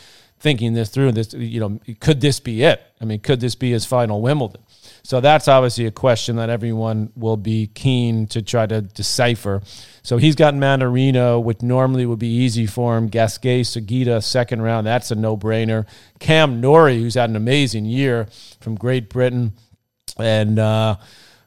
thinking 0.45 0.75
this 0.75 0.91
through. 0.91 1.11
This, 1.11 1.33
you 1.33 1.59
know, 1.59 1.81
could 2.01 2.21
this 2.21 2.39
be 2.39 2.63
it? 2.63 2.81
I 3.01 3.07
mean, 3.07 3.19
could 3.21 3.41
this 3.41 3.55
be 3.55 3.73
his 3.73 3.87
final 3.87 4.21
Wimbledon? 4.21 4.63
So 5.03 5.21
that's 5.21 5.49
obviously 5.49 5.87
a 5.87 5.91
question 5.91 6.37
that 6.37 6.51
everyone 6.51 7.13
will 7.17 7.39
be 7.39 7.67
keen 7.69 8.27
to 8.29 8.43
try 8.43 8.67
to 8.67 8.83
decipher. 8.83 9.63
So 10.03 10.19
he's 10.19 10.35
got 10.35 10.53
Mannarino, 10.53 11.43
which 11.43 11.63
normally 11.63 12.05
would 12.05 12.19
be 12.19 12.29
easy 12.29 12.67
for 12.67 12.97
him. 12.97 13.09
Gasquet, 13.09 13.63
Sugita, 13.63 14.23
second 14.23 14.61
round. 14.61 14.87
That's 14.87 15.11
a 15.11 15.15
no 15.15 15.35
brainer. 15.35 15.87
Cam 16.21 16.61
Norrie, 16.61 16.99
who's 16.99 17.15
had 17.15 17.31
an 17.31 17.37
amazing 17.37 17.87
year 17.87 18.29
from 18.61 18.75
Great 18.75 19.09
Britain. 19.09 19.55
And, 20.19 20.59
uh, 20.59 20.97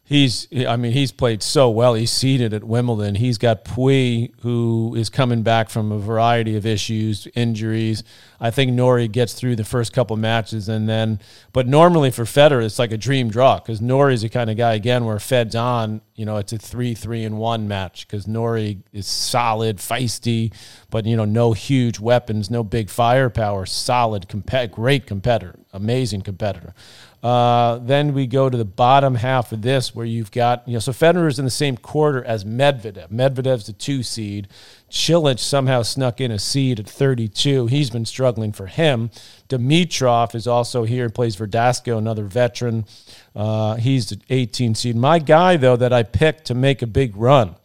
he's 0.08 0.48
I 0.66 0.78
mean 0.78 0.94
he's 0.94 1.12
played 1.12 1.44
so 1.44 1.70
well. 1.70 1.94
He's 1.94 2.12
seeded 2.12 2.54
at 2.54 2.64
Wimbledon. 2.64 3.16
He's 3.16 3.38
got 3.38 3.66
Pouille 3.66 4.32
who 4.42 4.96
is 4.98 5.10
coming 5.10 5.44
back 5.44 5.70
from 5.70 5.92
a 5.92 6.00
variety 6.00 6.56
of 6.56 6.66
issues, 6.66 7.28
injuries. 7.36 8.04
I 8.40 8.50
think 8.50 8.72
Norrie 8.72 9.10
gets 9.10 9.34
through 9.34 9.58
the 9.58 9.66
first 9.66 9.92
couple 9.94 10.16
matches 10.16 10.70
and 10.70 10.88
then 10.88 11.20
but 11.52 11.68
normally 11.68 12.10
for 12.10 12.24
Federer 12.24 12.64
it's 12.64 12.80
like 12.80 12.94
a 12.94 12.98
dream 12.98 13.30
draw 13.30 13.60
cuz 13.60 13.82
Norrie's 13.82 14.22
the 14.22 14.30
kind 14.30 14.50
of 14.50 14.56
guy 14.58 14.74
again 14.74 15.06
where 15.06 15.20
Fed's 15.20 15.56
on, 15.56 16.02
you 16.16 16.26
know, 16.26 16.38
it's 16.38 16.54
a 16.54 16.58
3-3 16.58 17.26
and 17.26 17.38
1 17.38 17.68
match 17.68 18.08
cuz 18.08 18.28
Norrie 18.28 18.80
is 18.94 19.06
solid, 19.06 19.78
feisty, 19.78 20.54
but 20.90 21.06
you 21.06 21.18
know 21.18 21.26
no 21.26 21.52
huge 21.52 22.00
weapons, 22.00 22.50
no 22.50 22.64
big 22.64 22.90
firepower, 22.90 23.66
solid, 23.66 24.26
great 24.72 25.06
competitor, 25.06 25.60
amazing 25.74 26.22
competitor. 26.22 26.74
Uh, 27.28 27.78
then 27.80 28.14
we 28.14 28.26
go 28.26 28.50
to 28.50 28.58
the 28.58 28.64
bottom 28.64 29.14
half 29.16 29.52
of 29.52 29.62
this 29.62 29.94
where 29.94 30.06
you've 30.06 30.32
got, 30.32 30.66
you 30.66 30.76
know, 30.76 30.80
so 30.80 30.94
Federer 30.94 31.28
is 31.28 31.38
in 31.38 31.44
the 31.44 31.52
same 31.52 31.76
quarter 31.76 32.24
as 32.24 32.46
Medvedev. 32.46 33.12
Medvedev's 33.12 33.66
the 33.66 33.74
two 33.74 34.02
seed. 34.02 34.48
Cilic 34.90 35.38
somehow 35.38 35.82
snuck 35.82 36.22
in 36.22 36.32
a 36.32 36.40
seed 36.40 36.80
at 36.80 36.88
32. 36.88 37.68
He's 37.68 37.90
been 37.90 38.06
struggling 38.06 38.54
for 38.54 38.68
him. 38.68 39.10
Dimitrov 39.50 40.36
is 40.36 40.48
also 40.48 40.86
here 40.86 41.04
and 41.04 41.14
plays 41.14 41.36
Verdasco, 41.36 41.98
another 41.98 42.24
veteran. 42.24 42.86
Uh, 43.36 43.76
he's 43.76 44.08
the 44.08 44.22
18 44.30 44.74
seed. 44.76 44.96
My 44.96 45.20
guy, 45.20 45.58
though, 45.58 45.76
that 45.76 45.92
I 45.92 46.04
picked 46.04 46.46
to 46.46 46.56
make 46.56 46.82
a 46.82 46.88
big 46.88 47.18
run. 47.18 47.58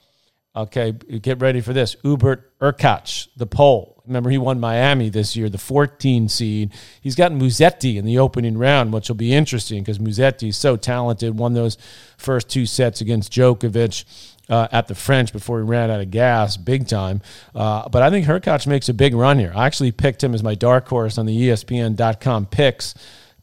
Okay, 0.57 0.90
get 0.90 1.40
ready 1.40 1.61
for 1.61 1.72
this. 1.72 1.94
Hubert 2.03 2.59
Hurkacz, 2.59 3.29
the 3.37 3.46
Pole. 3.46 3.91
Remember, 4.06 4.30
he 4.30 4.38
won 4.38 4.58
Miami 4.58 5.08
this 5.08 5.36
year, 5.36 5.48
the 5.48 5.58
14 5.58 6.28
seed. 6.28 6.72
He's 7.00 7.14
got 7.14 7.32
Musetti 7.32 7.96
in 7.96 8.04
the 8.04 8.18
opening 8.18 8.58
round, 8.58 8.92
which 8.92 9.08
will 9.08 9.16
be 9.16 9.32
interesting 9.32 9.82
because 9.82 9.98
Musetti 9.98 10.48
is 10.48 10.56
so 10.56 10.76
talented. 10.76 11.38
Won 11.38 11.54
those 11.54 11.78
first 12.16 12.48
two 12.48 12.66
sets 12.66 13.00
against 13.00 13.32
Djokovic. 13.32 14.04
Uh, 14.48 14.66
at 14.72 14.88
the 14.88 14.94
French 14.94 15.32
before 15.32 15.60
he 15.60 15.64
ran 15.64 15.88
out 15.88 16.00
of 16.00 16.10
gas, 16.10 16.56
big 16.56 16.86
time. 16.86 17.22
Uh, 17.54 17.88
but 17.88 18.02
I 18.02 18.10
think 18.10 18.26
Hurkacz 18.26 18.66
makes 18.66 18.88
a 18.88 18.92
big 18.92 19.14
run 19.14 19.38
here. 19.38 19.52
I 19.54 19.66
actually 19.66 19.92
picked 19.92 20.22
him 20.22 20.34
as 20.34 20.42
my 20.42 20.56
dark 20.56 20.88
horse 20.88 21.16
on 21.16 21.26
the 21.26 21.48
ESPN.com 21.48 22.46
picks 22.46 22.94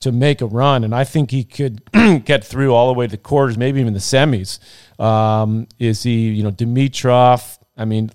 to 0.01 0.11
make 0.11 0.41
a 0.41 0.45
run, 0.45 0.83
and 0.83 0.93
I 0.93 1.05
think 1.05 1.31
he 1.31 1.45
could 1.45 1.81
get 2.25 2.43
through 2.43 2.73
all 2.73 2.93
the 2.93 2.99
way 2.99 3.07
to 3.07 3.11
the 3.11 3.17
quarters, 3.17 3.57
maybe 3.57 3.79
even 3.79 3.93
the 3.93 3.99
semis. 3.99 4.59
Um, 4.99 5.67
is 5.79 6.03
he, 6.03 6.29
you 6.29 6.43
know, 6.43 6.51
Dimitrov? 6.51 7.57
I 7.77 7.85
mean, 7.85 8.11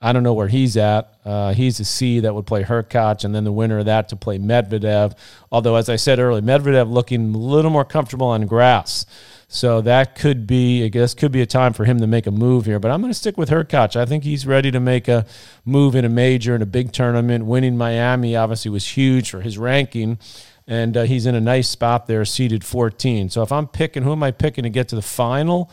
I 0.00 0.12
don't 0.12 0.22
know 0.22 0.34
where 0.34 0.48
he's 0.48 0.76
at. 0.76 1.12
Uh, 1.24 1.52
he's 1.52 1.80
a 1.80 1.84
C 1.84 2.20
that 2.20 2.32
would 2.32 2.46
play 2.46 2.62
Hurkacz, 2.62 3.24
and 3.24 3.34
then 3.34 3.42
the 3.42 3.52
winner 3.52 3.80
of 3.80 3.86
that 3.86 4.08
to 4.10 4.16
play 4.16 4.38
Medvedev. 4.38 5.16
Although, 5.50 5.74
as 5.74 5.88
I 5.88 5.96
said 5.96 6.20
earlier, 6.20 6.40
Medvedev 6.40 6.90
looking 6.90 7.34
a 7.34 7.38
little 7.38 7.72
more 7.72 7.84
comfortable 7.84 8.28
on 8.28 8.46
grass. 8.46 9.06
So 9.48 9.80
that 9.80 10.14
could 10.14 10.46
be, 10.46 10.84
I 10.84 10.88
guess, 10.88 11.14
could 11.14 11.32
be 11.32 11.40
a 11.40 11.46
time 11.46 11.72
for 11.72 11.84
him 11.84 11.98
to 12.00 12.06
make 12.06 12.26
a 12.26 12.30
move 12.30 12.66
here. 12.66 12.78
But 12.78 12.90
I'm 12.90 13.00
going 13.00 13.12
to 13.12 13.18
stick 13.18 13.36
with 13.36 13.48
Hurkacz. 13.48 13.96
I 13.96 14.04
think 14.04 14.22
he's 14.22 14.46
ready 14.46 14.70
to 14.70 14.78
make 14.78 15.08
a 15.08 15.24
move 15.64 15.96
in 15.96 16.04
a 16.04 16.08
major, 16.08 16.54
in 16.54 16.62
a 16.62 16.66
big 16.66 16.92
tournament. 16.92 17.46
Winning 17.46 17.76
Miami 17.76 18.36
obviously 18.36 18.70
was 18.70 18.86
huge 18.86 19.30
for 19.30 19.40
his 19.40 19.58
ranking. 19.58 20.18
And 20.66 20.98
uh, 20.98 21.02
he's 21.04 21.24
in 21.24 21.34
a 21.34 21.40
nice 21.40 21.66
spot 21.66 22.06
there, 22.06 22.24
seeded 22.26 22.62
14. 22.62 23.30
So 23.30 23.42
if 23.42 23.50
I'm 23.50 23.66
picking, 23.66 24.02
who 24.02 24.12
am 24.12 24.22
I 24.22 24.30
picking 24.32 24.64
to 24.64 24.70
get 24.70 24.88
to 24.88 24.96
the 24.96 25.02
final? 25.02 25.70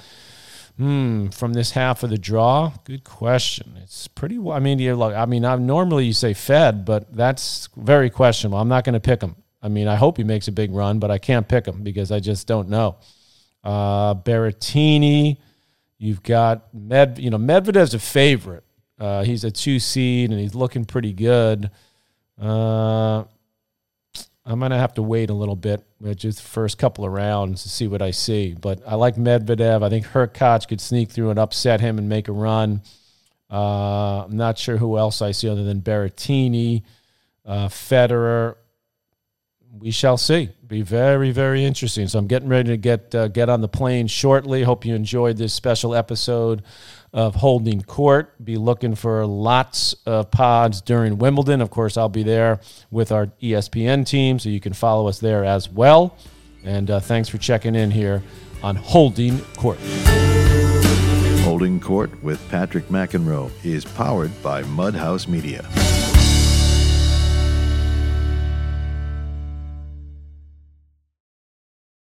Hmm, 0.78 1.28
from 1.30 1.54
this 1.54 1.72
half 1.72 2.04
of 2.04 2.10
the 2.10 2.18
draw, 2.18 2.74
good 2.84 3.06
question. 3.06 3.80
It's 3.82 4.10
pretty. 4.10 4.38
I 4.38 4.60
mean, 4.60 4.78
you 4.80 4.94
look. 4.96 5.16
I 5.16 5.26
mean, 5.26 5.46
I'm 5.46 5.66
normally 5.66 6.06
you 6.06 6.14
say 6.14 6.34
Fed, 6.34 6.84
but 6.84 7.14
that's 7.16 7.70
very 7.78 8.10
questionable. 8.10 8.60
I'm 8.60 8.68
not 8.68 8.84
going 8.84 8.94
to 8.94 9.00
pick 9.00 9.22
him. 9.22 9.38
I 9.62 9.70
mean, 9.70 9.88
I 9.88 9.96
hope 9.96 10.18
he 10.18 10.24
makes 10.24 10.50
a 10.50 10.52
big 10.52 10.72
run, 10.72 11.00
but 11.00 11.12
I 11.12 11.18
can't 11.18 11.48
pick 11.48 11.66
him 11.66 11.82
because 11.82 12.12
I 12.12 12.20
just 12.20 12.46
don't 12.46 12.68
know. 12.68 12.98
Uh, 13.64 14.16
Berrettini, 14.16 15.38
you've 15.98 16.22
got 16.24 16.74
Med. 16.74 17.20
You 17.20 17.30
know, 17.30 17.38
Medvedev's 17.38 17.94
a 17.94 18.00
favorite. 18.00 18.66
Uh, 19.00 19.24
he's 19.24 19.44
a 19.44 19.52
two 19.52 19.80
seed 19.80 20.30
and 20.30 20.40
he's 20.40 20.56
looking 20.56 20.86
pretty 20.86 21.14
good. 21.14 21.72
Uh, 22.40 23.24
I'm 24.46 24.60
going 24.60 24.72
to 24.72 24.78
have 24.78 24.94
to 24.96 25.02
wait 25.02 25.32
a 25.32 25.34
little 25.34 25.56
bit, 25.56 25.84
just 26.16 26.38
the 26.38 26.48
first 26.48 26.78
couple 26.78 27.04
of 27.04 27.12
rounds 27.12 27.64
to 27.64 27.70
see 27.70 27.88
what 27.88 28.04
I 28.04 28.12
see. 28.12 28.54
But 28.54 28.84
I 28.86 28.94
like 28.94 29.16
Medvedev. 29.16 29.84
I 29.84 29.90
think 29.90 30.06
Hurkacz 30.06 30.68
could 30.68 30.80
sneak 30.80 31.10
through 31.10 31.32
and 31.32 31.40
upset 31.40 31.82
him 31.82 31.98
and 31.98 32.08
make 32.08 32.28
a 32.28 32.32
run. 32.32 32.82
Uh, 33.50 34.24
I'm 34.24 34.38
not 34.38 34.60
sure 34.60 34.78
who 34.78 34.98
else 34.98 35.22
I 35.22 35.32
see 35.32 35.50
other 35.50 35.64
than 35.64 35.82
Berrettini, 35.82 36.84
uh, 37.44 37.70
Federer. 37.70 38.56
We 39.80 39.90
shall 39.92 40.18
see. 40.18 40.50
Be 40.66 40.84
very, 40.84 41.32
very 41.32 41.66
interesting. 41.66 42.08
So 42.08 42.20
I'm 42.20 42.28
getting 42.28 42.48
ready 42.48 42.70
to 42.70 42.78
get 42.78 43.14
uh, 43.14 43.28
get 43.28 43.50
on 43.50 43.62
the 43.62 43.68
plane 43.68 44.08
shortly. 44.08 44.64
Hope 44.64 44.86
you 44.86 44.96
enjoyed 44.96 45.38
this 45.38 45.54
special 45.54 45.94
episode 45.94 46.64
of 47.16 47.34
holding 47.34 47.82
court. 47.82 48.36
Be 48.44 48.58
looking 48.58 48.94
for 48.94 49.26
lots 49.26 49.96
of 50.06 50.30
pods 50.30 50.82
during 50.82 51.18
Wimbledon. 51.18 51.62
Of 51.62 51.70
course, 51.70 51.96
I'll 51.96 52.10
be 52.10 52.24
there 52.24 52.60
with 52.92 53.14
our 53.14 53.28
ESPN 53.42 54.06
team, 54.06 54.38
so 54.38 54.50
you 54.50 54.60
can 54.60 54.74
follow 54.74 55.08
us 55.08 55.20
there 55.20 55.46
as 55.46 55.70
well. 55.70 56.18
And 56.66 56.92
uh, 56.92 57.00
thanks 57.00 57.30
for 57.30 57.38
checking 57.38 57.74
in 57.74 57.90
here 57.90 58.22
on 58.62 58.76
Holding 58.76 59.40
Court. 59.56 59.80
Holding 61.44 61.80
Court 61.80 62.22
with 62.22 62.46
Patrick 62.50 62.90
McEnroe 62.90 63.50
is 63.64 63.86
powered 63.86 64.32
by 64.44 64.64
Mudhouse 64.64 65.26
Media. 65.26 65.66